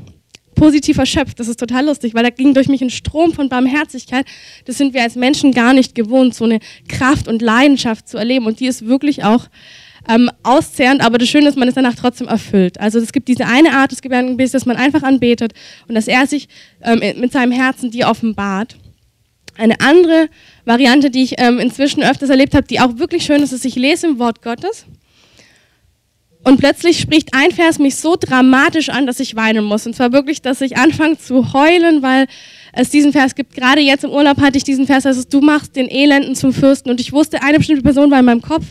[0.59, 1.39] positiv erschöpft.
[1.41, 4.27] Das ist total lustig, weil da ging durch mich ein Strom von Barmherzigkeit.
[4.65, 8.47] Das sind wir als Menschen gar nicht gewohnt, so eine Kraft und Leidenschaft zu erleben.
[8.47, 9.47] Und die ist wirklich auch
[10.09, 12.81] ähm, auszehrend, aber das Schöne ist, man ist danach trotzdem erfüllt.
[12.81, 15.53] Also es gibt diese eine Art des Gebärdengebets, dass man einfach anbetet
[15.87, 16.49] und dass er sich
[16.83, 18.77] ähm, mit seinem Herzen die offenbart.
[19.57, 20.29] Eine andere
[20.65, 23.75] Variante, die ich ähm, inzwischen öfters erlebt habe, die auch wirklich schön ist, ist, ich
[23.75, 24.87] lese im Wort Gottes
[26.49, 29.87] und plötzlich spricht ein Vers mich so dramatisch an, dass ich weinen muss.
[29.87, 32.27] Und zwar wirklich, dass ich anfange zu heulen, weil
[32.73, 33.55] es diesen Vers gibt.
[33.55, 36.89] Gerade jetzt im Urlaub hatte ich diesen Vers, also du machst den Elenden zum Fürsten.
[36.89, 38.65] Und ich wusste, eine bestimmte Person war in meinem Kopf,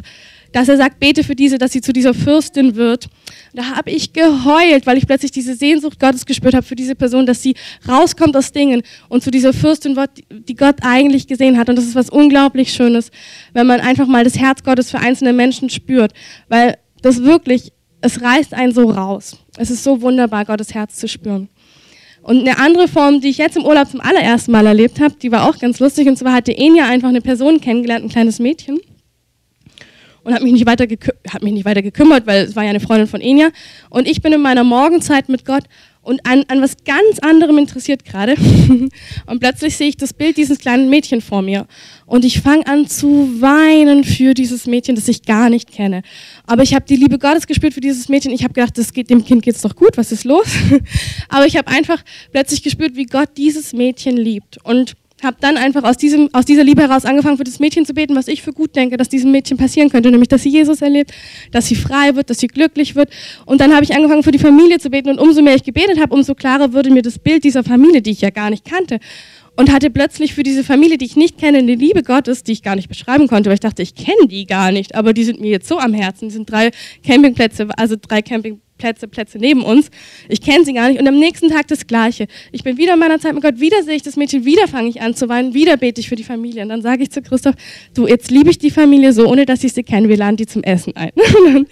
[0.54, 3.10] dass er sagt, bete für diese, dass sie zu dieser Fürstin wird.
[3.54, 7.28] Da habe ich geheult, weil ich plötzlich diese Sehnsucht Gottes gespürt habe für diese Person,
[7.28, 7.54] dass sie
[7.88, 11.70] rauskommt aus Dingen und zu dieser Fürstin wird, die Gott eigentlich gesehen hat.
[11.70, 13.12] Und das ist was unglaublich Schönes,
[13.54, 16.14] wenn man einfach mal das Herz Gottes für einzelne Menschen spürt.
[16.50, 17.72] Weil das wirklich,
[18.02, 19.38] es reißt einen so raus.
[19.58, 21.50] Es ist so wunderbar, Gottes Herz zu spüren.
[22.22, 25.32] Und eine andere Form, die ich jetzt im Urlaub zum allerersten Mal erlebt habe, die
[25.32, 26.08] war auch ganz lustig.
[26.08, 28.80] Und zwar hatte Enya einfach eine Person kennengelernt, ein kleines Mädchen.
[30.24, 30.86] Und hat mich, nicht weiter
[31.30, 33.50] hat mich nicht weiter gekümmert, weil es war ja eine Freundin von Enya.
[33.90, 35.64] Und ich bin in meiner Morgenzeit mit Gott
[36.08, 38.36] und an, an was ganz anderem interessiert gerade.
[39.26, 41.68] und plötzlich sehe ich das Bild dieses kleinen Mädchen vor mir.
[42.06, 46.04] Und ich fange an zu weinen für dieses Mädchen, das ich gar nicht kenne.
[46.46, 48.32] Aber ich habe die Liebe Gottes gespürt für dieses Mädchen.
[48.32, 50.48] Ich habe gedacht, das geht, dem Kind geht's doch gut, was ist los?
[51.28, 52.02] Aber ich habe einfach
[52.32, 54.64] plötzlich gespürt, wie Gott dieses Mädchen liebt.
[54.64, 57.94] Und habe dann einfach aus, diesem, aus dieser Liebe heraus angefangen, für das Mädchen zu
[57.94, 60.82] beten, was ich für gut denke, dass diesem Mädchen passieren könnte, nämlich, dass sie Jesus
[60.82, 61.12] erlebt,
[61.52, 63.10] dass sie frei wird, dass sie glücklich wird.
[63.46, 66.00] Und dann habe ich angefangen, für die Familie zu beten und umso mehr ich gebetet
[66.00, 69.00] habe, umso klarer würde mir das Bild dieser Familie, die ich ja gar nicht kannte,
[69.56, 72.62] und hatte plötzlich für diese Familie, die ich nicht kenne, eine Liebe Gottes, die ich
[72.62, 75.42] gar nicht beschreiben konnte, weil ich dachte, ich kenne die gar nicht, aber die sind
[75.42, 76.30] mir jetzt so am Herzen.
[76.30, 76.70] Die sind drei
[77.04, 79.90] Campingplätze, also drei Campingplätze Plätze, Plätze neben uns.
[80.30, 81.00] Ich kenne sie gar nicht.
[81.00, 82.28] Und am nächsten Tag das Gleiche.
[82.52, 84.90] Ich bin wieder in meiner Zeit mit Gott, wieder sehe ich das Mädchen, wieder fange
[84.90, 86.64] ich an zu weinen, wieder bete ich für die Familie.
[86.64, 87.56] Und dann sage ich zu Christoph,
[87.94, 90.46] du, jetzt liebe ich die Familie so, ohne dass ich sie kenne, wir laden die
[90.46, 91.12] zum Essen ein.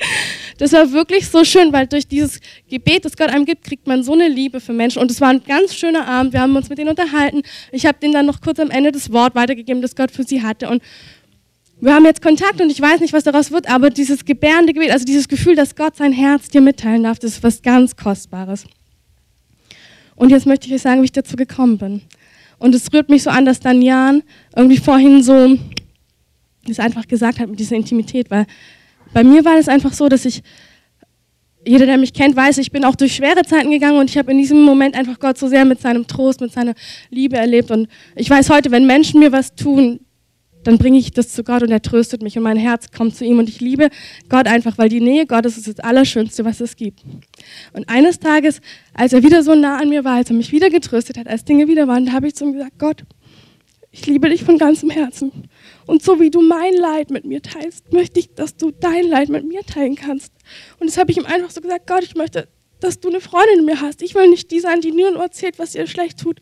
[0.58, 2.40] das war wirklich so schön, weil durch dieses
[2.70, 5.02] Gebet, das Gott einem gibt, kriegt man so eine Liebe für Menschen.
[5.02, 6.34] Und es war ein ganz schöner Abend.
[6.34, 7.42] Wir haben uns mit denen unterhalten.
[7.72, 10.42] Ich habe denen dann noch kurz am Ende das Wort weitergegeben, das Gott für sie
[10.42, 10.70] hatte.
[10.70, 10.82] Und
[11.82, 14.92] wir haben jetzt Kontakt und ich weiß nicht, was daraus wird, aber dieses gebärende Gebet,
[14.92, 18.66] also dieses Gefühl, dass Gott sein Herz dir mitteilen darf, das ist was ganz Kostbares.
[20.16, 22.02] Und jetzt möchte ich euch sagen, wie ich dazu gekommen bin.
[22.58, 24.24] Und es rührt mich so an, dass dann Jan
[24.56, 25.58] irgendwie vorhin so
[26.68, 28.46] das einfach gesagt hat mit dieser Intimität, weil
[29.14, 30.42] bei mir war es einfach so, dass ich,
[31.66, 34.32] jeder, der mich kennt, weiß, ich bin auch durch schwere Zeiten gegangen und ich habe
[34.32, 36.74] in diesem Moment einfach Gott so sehr mit seinem Trost, mit seiner
[37.10, 37.72] Liebe erlebt.
[37.72, 40.00] Und ich weiß heute, wenn Menschen mir was tun,
[40.66, 43.24] dann bringe ich das zu Gott und er tröstet mich und mein Herz kommt zu
[43.24, 43.90] ihm und ich liebe
[44.30, 47.04] Gott einfach, weil die Nähe Gottes ist das Allerschönste, was es gibt.
[47.74, 48.62] Und eines Tages,
[48.94, 51.46] als er wieder so nah an mir war, als er mich wieder getröstet hat, als
[51.46, 53.04] Dinge wieder waren, da habe ich zu ihm gesagt, Gott,
[53.92, 55.32] ich liebe dich von ganzem Herzen.
[55.86, 59.30] Und so wie du mein Leid mit mir teilst, möchte ich, dass du dein Leid
[59.30, 60.34] mit mir teilen kannst.
[60.80, 62.48] Und das habe ich ihm einfach so gesagt, Gott, ich möchte,
[62.80, 64.02] dass du eine Freundin in mir hast.
[64.02, 66.42] Ich will nicht die sein, die nur erzählt, was ihr schlecht tut,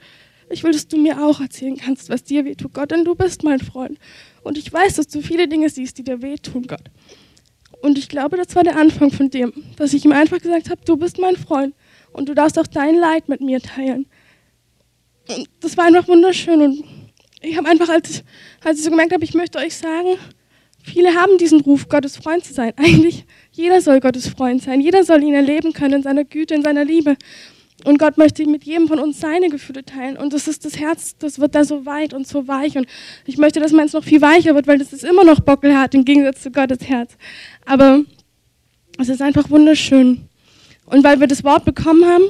[0.49, 3.43] Ich will, dass du mir auch erzählen kannst, was dir wehtut, Gott, denn du bist
[3.43, 3.97] mein Freund.
[4.43, 6.91] Und ich weiß, dass du viele Dinge siehst, die dir wehtun, Gott.
[7.81, 10.81] Und ich glaube, das war der Anfang von dem, dass ich ihm einfach gesagt habe,
[10.85, 11.75] du bist mein Freund
[12.13, 14.05] und du darfst auch dein Leid mit mir teilen.
[15.27, 16.83] Und das war einfach wunderschön und
[17.41, 18.23] ich habe einfach, als,
[18.63, 20.17] als ich so gemerkt habe, ich möchte euch sagen,
[20.81, 22.73] viele haben diesen Ruf, Gottes Freund zu sein.
[22.77, 24.79] Eigentlich jeder soll Gottes Freund sein.
[24.79, 27.17] Jeder soll ihn erleben können in seiner Güte, in seiner Liebe.
[27.85, 30.15] Und Gott möchte mit jedem von uns seine Gefühle teilen.
[30.15, 32.77] Und das ist das Herz, das wird da so weit und so weich.
[32.77, 32.87] Und
[33.25, 36.05] ich möchte, dass meins noch viel weicher wird, weil das ist immer noch bockelhart im
[36.05, 37.17] Gegensatz zu Gottes Herz.
[37.65, 38.03] Aber
[38.99, 40.21] es ist einfach wunderschön.
[40.85, 42.23] Und weil wir das Wort bekommen haben,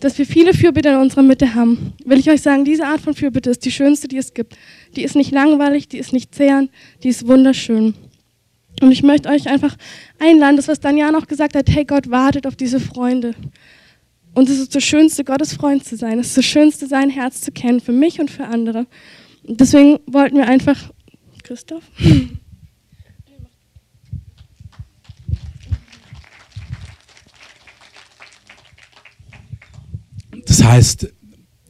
[0.00, 3.14] dass wir viele Fürbitte in unserer Mitte haben, will ich euch sagen, diese Art von
[3.14, 4.56] Fürbitte ist die schönste, die es gibt.
[4.94, 6.70] Die ist nicht langweilig, die ist nicht zehrend,
[7.02, 7.94] die ist wunderschön.
[8.82, 9.74] Und ich möchte euch einfach
[10.18, 13.34] einladen, das, was Daniel auch gesagt hat, hey, Gott wartet auf diese Freunde.
[14.36, 16.18] Und es ist das Schönste, Gottes Freund zu sein.
[16.18, 18.86] Es ist das Schönste, sein Herz zu kennen, für mich und für andere.
[19.44, 20.92] Und deswegen wollten wir einfach,
[21.42, 21.82] Christoph?
[30.44, 31.08] Das heißt,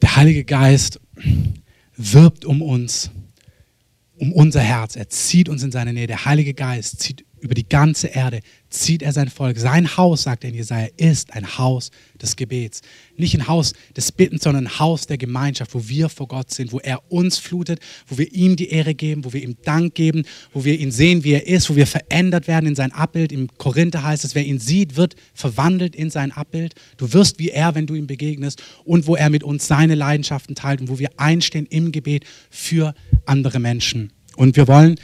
[0.01, 0.99] der Heilige Geist
[1.95, 3.11] wirbt um uns,
[4.17, 4.97] um unser Herz.
[4.97, 6.07] Er zieht uns in seine Nähe.
[6.07, 9.57] Der Heilige Geist zieht über die ganze Erde zieht er sein Volk.
[9.57, 12.81] Sein Haus, sagt er in Jesaja, ist ein Haus des Gebets.
[13.15, 16.71] Nicht ein Haus des Bittens, sondern ein Haus der Gemeinschaft, wo wir vor Gott sind,
[16.71, 20.25] wo er uns flutet, wo wir ihm die Ehre geben, wo wir ihm Dank geben,
[20.53, 23.31] wo wir ihn sehen, wie er ist, wo wir verändert werden in sein Abbild.
[23.31, 26.75] Im Korinther heißt es, wer ihn sieht, wird verwandelt in sein Abbild.
[26.97, 30.55] Du wirst wie er, wenn du ihm begegnest und wo er mit uns seine Leidenschaften
[30.55, 32.93] teilt und wo wir einstehen im Gebet für
[33.25, 34.11] andere Menschen.
[34.35, 34.95] Und wir wollen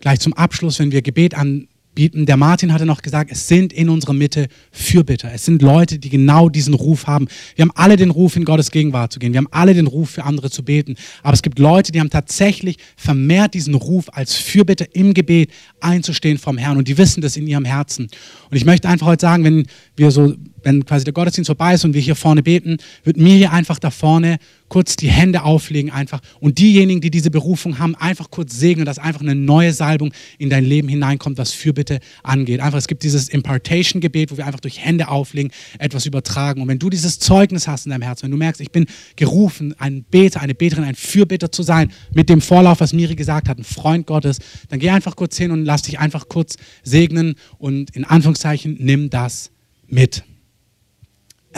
[0.00, 1.68] gleich zum Abschluss, wenn wir Gebet an
[1.98, 2.26] bieten.
[2.26, 5.32] Der Martin hatte noch gesagt, es sind in unserer Mitte Fürbitter.
[5.34, 7.26] Es sind Leute, die genau diesen Ruf haben.
[7.56, 9.32] Wir haben alle den Ruf, in Gottes Gegenwart zu gehen.
[9.32, 10.94] Wir haben alle den Ruf, für andere zu beten.
[11.24, 16.38] Aber es gibt Leute, die haben tatsächlich vermehrt diesen Ruf, als Fürbitter im Gebet einzustehen
[16.38, 16.78] vom Herrn.
[16.78, 18.04] Und die wissen das in ihrem Herzen.
[18.48, 21.84] Und ich möchte einfach heute sagen, wenn wir so wenn quasi der Gottesdienst vorbei ist
[21.84, 24.38] und wir hier vorne beten, wird mir hier einfach da vorne
[24.68, 28.98] kurz die Hände auflegen einfach und diejenigen, die diese Berufung haben, einfach kurz segnen, dass
[28.98, 32.60] einfach eine neue Salbung in dein Leben hineinkommt, was Fürbitte angeht.
[32.60, 36.62] Einfach, es gibt dieses Impartation-Gebet, wo wir einfach durch Hände auflegen, etwas übertragen.
[36.62, 38.86] Und wenn du dieses Zeugnis hast in deinem Herzen, wenn du merkst, ich bin
[39.16, 43.48] gerufen, ein Beter, eine Beterin, ein Fürbitter zu sein, mit dem Vorlauf, was Miri gesagt
[43.48, 44.38] hat, ein Freund Gottes,
[44.68, 49.10] dann geh einfach kurz hin und lass dich einfach kurz segnen und in Anführungszeichen nimm
[49.10, 49.50] das
[49.86, 50.24] mit.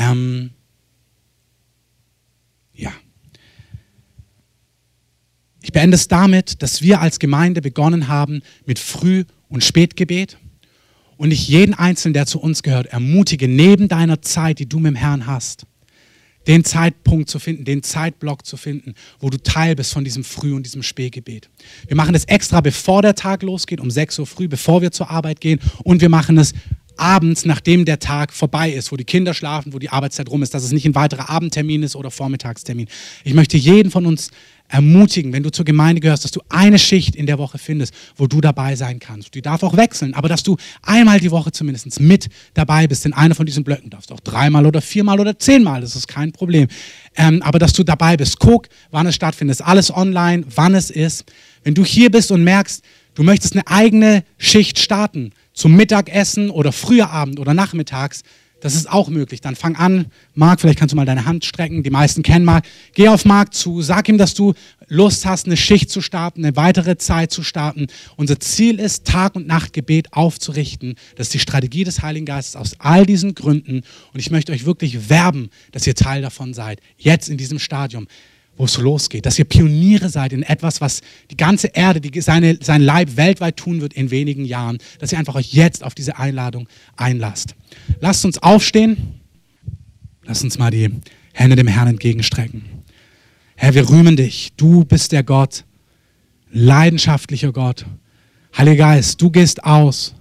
[0.01, 0.51] Ähm,
[2.73, 2.91] ja.
[5.61, 10.39] Ich beende es damit, dass wir als Gemeinde begonnen haben mit Früh- und Spätgebet.
[11.19, 14.93] Und ich jeden Einzelnen, der zu uns gehört, ermutige, neben deiner Zeit, die du mit
[14.93, 15.67] dem Herrn hast,
[16.47, 20.55] den Zeitpunkt zu finden, den Zeitblock zu finden, wo du Teil bist von diesem Früh-
[20.55, 21.51] und diesem Spätgebet.
[21.87, 25.11] Wir machen das extra, bevor der Tag losgeht, um 6 Uhr früh, bevor wir zur
[25.11, 25.61] Arbeit gehen.
[25.85, 26.55] Und wir machen es
[27.01, 30.55] abends, nachdem der Tag vorbei ist, wo die Kinder schlafen, wo die Arbeitszeit rum ist,
[30.55, 32.89] dass es nicht ein weiterer Abendtermin ist oder Vormittagstermin.
[33.25, 34.31] Ich möchte jeden von uns
[34.71, 38.27] ermutigen, wenn du zur Gemeinde gehörst, dass du eine Schicht in der Woche findest, wo
[38.27, 39.35] du dabei sein kannst.
[39.35, 43.13] Die darf auch wechseln, aber dass du einmal die Woche zumindest mit dabei bist in
[43.13, 43.91] einer von diesen Blöcken.
[43.91, 46.69] Darfst auch dreimal oder viermal oder zehnmal, das ist kein Problem.
[47.17, 49.61] Ähm, aber dass du dabei bist, guck, wann es stattfindet.
[49.61, 51.25] Alles online, wann es ist.
[51.65, 52.83] Wenn du hier bist und merkst,
[53.15, 58.23] du möchtest eine eigene Schicht starten, zum Mittagessen oder früher Abend oder nachmittags,
[58.61, 59.41] das ist auch möglich.
[59.41, 61.83] Dann fang an, Marc, vielleicht kannst du mal deine Hand strecken.
[61.83, 62.65] Die meisten kennen Marc.
[62.95, 64.55] Geh auf Marc zu, sag ihm, dass du
[64.89, 67.87] Lust hast, eine Schicht zu starten, eine weitere Zeit zu starten.
[68.17, 70.95] Unser Ziel ist, Tag und Nacht Gebet aufzurichten.
[71.17, 73.83] Das ist die Strategie des Heiligen Geistes aus all diesen Gründen.
[74.13, 76.81] Und ich möchte euch wirklich werben, dass ihr Teil davon seid.
[76.99, 78.07] Jetzt in diesem Stadium
[78.57, 82.59] wo es losgeht, dass ihr Pioniere seid in etwas, was die ganze Erde, die seine,
[82.61, 86.19] sein Leib weltweit tun wird in wenigen Jahren, dass ihr einfach euch jetzt auf diese
[86.19, 87.55] Einladung einlasst.
[88.01, 89.21] Lasst uns aufstehen,
[90.25, 90.91] lasst uns mal die
[91.33, 92.65] Hände dem Herrn entgegenstrecken.
[93.57, 95.65] Herr, wir rühmen dich, du bist der Gott,
[96.51, 97.87] leidenschaftlicher Gott.
[98.57, 100.15] Heiliger Geist, du gehst aus,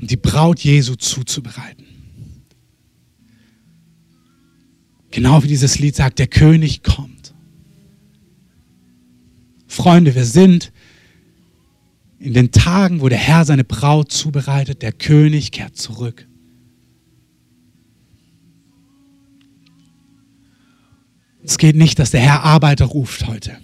[0.00, 1.87] um die Braut Jesu zuzubereiten.
[5.10, 7.34] Genau wie dieses Lied sagt, der König kommt.
[9.66, 10.72] Freunde, wir sind
[12.18, 16.26] in den Tagen, wo der Herr seine Braut zubereitet, der König kehrt zurück.
[21.42, 23.56] Es geht nicht, dass der Herr Arbeiter ruft heute.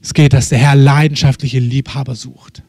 [0.00, 2.62] Es geht, dass der Herr leidenschaftliche Liebhaber sucht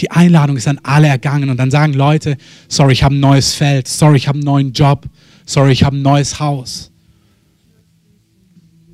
[0.00, 2.36] die Einladung ist an alle ergangen und dann sagen Leute,
[2.68, 5.06] sorry, ich habe ein neues Feld, sorry, ich habe einen neuen Job,
[5.48, 6.90] Sorry, ich habe ein neues Haus.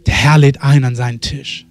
[0.06, 1.66] Der Herr lädt ein an seinen Tisch.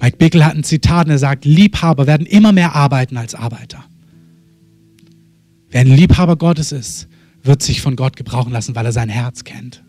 [0.00, 3.84] Mike Bickel hat ein Zitat und er sagt, Liebhaber werden immer mehr arbeiten als Arbeiter.
[5.70, 7.06] Wer ein Liebhaber Gottes ist,
[7.44, 9.84] wird sich von Gott gebrauchen lassen, weil er sein Herz kennt.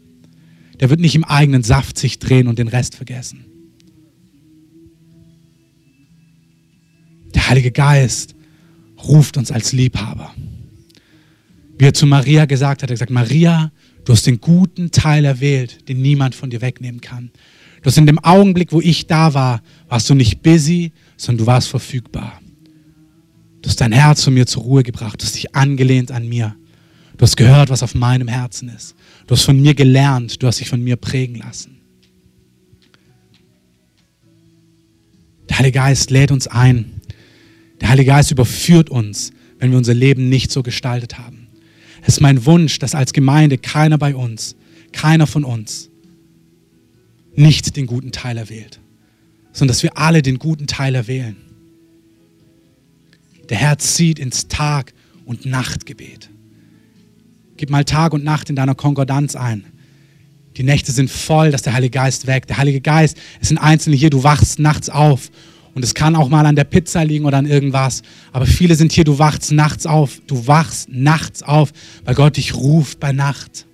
[0.80, 3.46] Der wird nicht im eigenen Saft sich drehen und den Rest vergessen.
[7.34, 8.36] Der Heilige Geist
[9.04, 10.34] ruft uns als Liebhaber.
[11.78, 13.72] Wie er zu Maria gesagt hat, er hat gesagt, Maria,
[14.06, 17.32] du hast den guten Teil erwählt, den niemand von dir wegnehmen kann.
[17.82, 21.52] Du hast in dem Augenblick, wo ich da war, warst du nicht busy, sondern du
[21.52, 22.40] warst verfügbar.
[23.62, 26.56] Du hast dein Herz von mir zur Ruhe gebracht, du hast dich angelehnt an mir.
[27.18, 28.96] Du hast gehört, was auf meinem Herzen ist.
[29.28, 31.78] Du hast von mir gelernt, du hast dich von mir prägen lassen.
[35.50, 37.02] Der Heilige Geist lädt uns ein.
[37.84, 41.50] Der Heilige Geist überführt uns, wenn wir unser Leben nicht so gestaltet haben.
[42.02, 44.56] Es ist mein Wunsch, dass als Gemeinde keiner bei uns,
[44.94, 45.90] keiner von uns
[47.36, 48.80] nicht den guten Teil erwählt,
[49.52, 51.36] sondern dass wir alle den guten Teil erwählen.
[53.50, 54.94] Der Herr zieht ins Tag-
[55.26, 56.30] und Nachtgebet.
[57.58, 59.66] Gib mal Tag und Nacht in deiner Konkordanz ein.
[60.56, 62.48] Die Nächte sind voll, dass der Heilige Geist weg.
[62.48, 64.10] Der Heilige Geist ist ein Einzelner hier.
[64.10, 65.30] Du wachst nachts auf.
[65.76, 68.04] Und es kann auch mal an der Pizza liegen oder an irgendwas.
[68.32, 70.22] Aber viele sind hier, du wachst nachts auf.
[70.28, 71.72] Du wachst nachts auf,
[72.06, 73.66] weil Gott dich ruft bei Nacht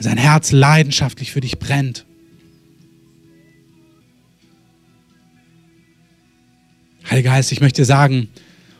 [0.00, 2.06] weil sein Herz leidenschaftlich für dich brennt.
[7.10, 8.30] Heiliger Geist, ich möchte sagen,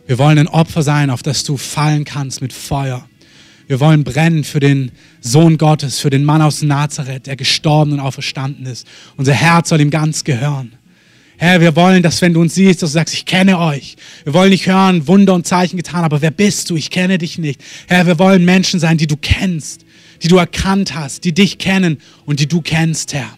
[0.06, 3.06] wir wollen ein Opfer sein, auf das du fallen kannst mit Feuer.
[3.70, 4.90] Wir wollen brennen für den
[5.20, 8.84] Sohn Gottes, für den Mann aus Nazareth, der gestorben und auferstanden ist.
[9.16, 10.72] Unser Herz soll ihm ganz gehören.
[11.38, 13.94] Herr, wir wollen, dass wenn du uns siehst, dass du sagst, ich kenne euch.
[14.24, 16.74] Wir wollen nicht hören, Wunder und Zeichen getan, aber wer bist du?
[16.74, 17.60] Ich kenne dich nicht.
[17.86, 19.84] Herr, wir wollen Menschen sein, die du kennst
[20.22, 23.36] die du erkannt hast, die dich kennen und die du kennst, Herr.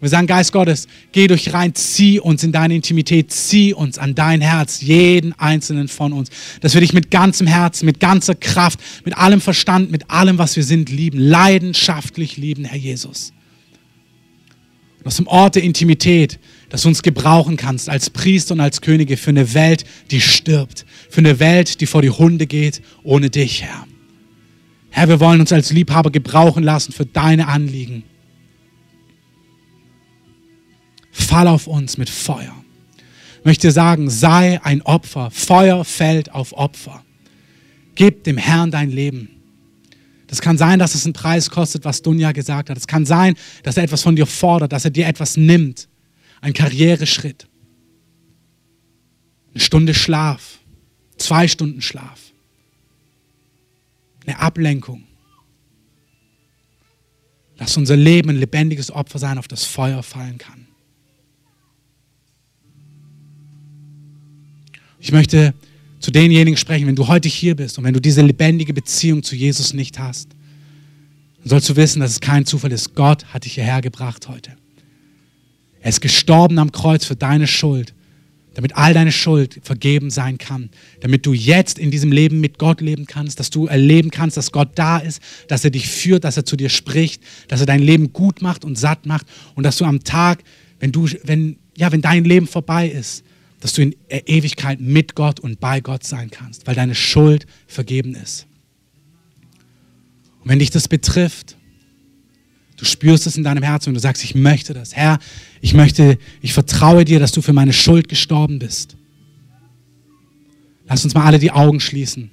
[0.00, 4.14] Wir sagen, Geist Gottes, geh durch rein, zieh uns in deine Intimität, zieh uns an
[4.14, 6.30] dein Herz, jeden einzelnen von uns,
[6.62, 10.56] dass wir dich mit ganzem Herzen, mit ganzer Kraft, mit allem Verstand, mit allem, was
[10.56, 13.34] wir sind, lieben, leidenschaftlich lieben, Herr Jesus.
[15.00, 16.38] Und aus dem Ort der Intimität,
[16.70, 20.86] dass du uns gebrauchen kannst als Priester und als Könige für eine Welt, die stirbt,
[21.10, 23.86] für eine Welt, die vor die Hunde geht, ohne dich, Herr.
[24.88, 28.04] Herr, wir wollen uns als Liebhaber gebrauchen lassen für deine Anliegen.
[31.10, 32.54] Fall auf uns mit Feuer.
[33.38, 35.30] Ich möchte sagen, sei ein Opfer.
[35.30, 37.02] Feuer fällt auf Opfer.
[37.94, 39.30] Gib dem Herrn dein Leben.
[40.26, 42.76] Das kann sein, dass es einen Preis kostet, was Dunja gesagt hat.
[42.76, 45.88] Es kann sein, dass er etwas von dir fordert, dass er dir etwas nimmt.
[46.40, 47.48] Ein Karriereschritt.
[49.52, 50.60] Eine Stunde Schlaf.
[51.16, 52.30] Zwei Stunden Schlaf
[54.30, 55.04] eine Ablenkung.
[57.58, 60.59] Lass unser Leben ein lebendiges Opfer sein, auf das Feuer fallen kann.
[65.00, 65.54] Ich möchte
[65.98, 69.34] zu denjenigen sprechen, wenn du heute hier bist und wenn du diese lebendige Beziehung zu
[69.34, 70.30] Jesus nicht hast,
[71.38, 72.94] dann sollst du wissen, dass es kein Zufall ist.
[72.94, 74.52] Gott hat dich hierher gebracht heute.
[75.80, 77.94] Er ist gestorben am Kreuz für deine Schuld
[78.54, 80.70] damit all deine Schuld vergeben sein kann,
[81.00, 84.52] damit du jetzt in diesem Leben mit Gott leben kannst, dass du erleben kannst, dass
[84.52, 87.80] Gott da ist, dass er dich führt, dass er zu dir spricht, dass er dein
[87.80, 90.42] Leben gut macht und satt macht und dass du am Tag,
[90.80, 93.24] wenn du, wenn, ja, wenn dein Leben vorbei ist,
[93.60, 98.14] dass du in Ewigkeit mit Gott und bei Gott sein kannst, weil deine Schuld vergeben
[98.14, 98.46] ist.
[100.42, 101.56] Und wenn dich das betrifft,
[102.80, 104.96] Du spürst es in deinem Herzen und du sagst, ich möchte das.
[104.96, 105.18] Herr,
[105.60, 108.96] ich möchte, ich vertraue dir, dass du für meine Schuld gestorben bist.
[110.88, 112.30] Lass uns mal alle die Augen schließen.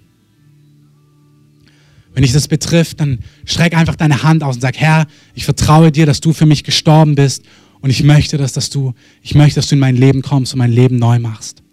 [2.14, 5.92] Wenn dich das betrifft, dann streck einfach deine Hand aus und sag, Herr, ich vertraue
[5.92, 7.44] dir, dass du für mich gestorben bist
[7.82, 10.60] und ich möchte das, dass du, ich möchte, dass du in mein Leben kommst und
[10.60, 11.64] mein Leben neu machst.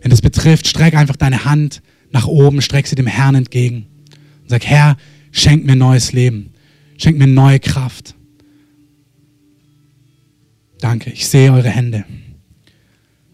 [0.00, 3.86] Wenn das betrifft, streck einfach deine Hand nach oben, streck sie dem Herrn entgegen
[4.42, 4.96] und sag, Herr,
[5.30, 6.50] schenk mir neues Leben.
[6.98, 8.14] Schenkt mir neue Kraft.
[10.80, 12.04] Danke, ich sehe eure Hände.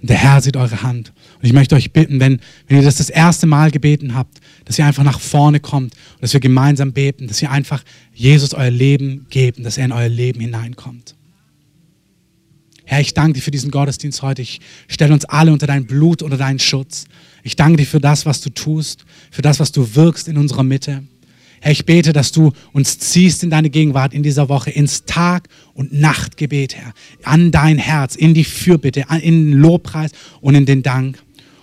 [0.00, 1.12] Und der Herr sieht eure Hand.
[1.40, 4.78] Und ich möchte euch bitten, wenn, wenn ihr das das erste Mal gebeten habt, dass
[4.78, 7.82] ihr einfach nach vorne kommt und dass wir gemeinsam beten, dass ihr einfach
[8.14, 11.15] Jesus euer Leben gebt und dass er in euer Leben hineinkommt.
[12.88, 14.42] Herr, ich danke dir für diesen Gottesdienst heute.
[14.42, 17.06] Ich stelle uns alle unter dein Blut, unter deinen Schutz.
[17.42, 20.62] Ich danke dir für das, was du tust, für das, was du wirkst in unserer
[20.62, 21.02] Mitte.
[21.60, 25.48] Herr, ich bete, dass du uns ziehst in deine Gegenwart in dieser Woche, ins Tag-
[25.74, 26.94] und Nachtgebet, Herr,
[27.24, 31.20] an dein Herz, in die Fürbitte, in den Lobpreis und in den Dank.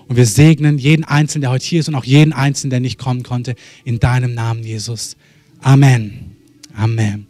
[0.10, 3.00] Und wir segnen jeden Einzelnen, der heute hier ist und auch jeden Einzelnen, der nicht
[3.00, 3.56] kommen konnte,
[3.86, 5.16] in deinem Namen, Jesus.
[5.62, 6.36] Amen.
[6.76, 7.28] Amen.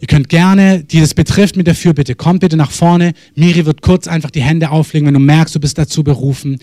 [0.00, 3.12] Ihr könnt gerne, die das betrifft mit der Fürbitte, kommt bitte nach vorne.
[3.34, 6.58] Miri wird kurz einfach die Hände auflegen, wenn du merkst, du bist dazu berufen.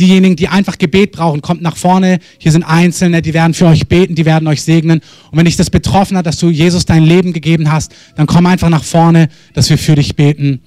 [0.00, 2.18] Diejenigen, die einfach Gebet brauchen, kommt nach vorne.
[2.38, 5.02] Hier sind Einzelne, die werden für euch beten, die werden euch segnen.
[5.30, 8.46] Und wenn dich das betroffen hat, dass du Jesus dein Leben gegeben hast, dann komm
[8.46, 10.60] einfach nach vorne, dass wir für dich beten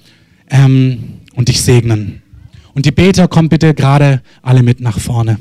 [0.48, 2.22] ähm, und dich segnen.
[2.72, 5.38] Und die Beter, kommt bitte gerade alle mit nach vorne.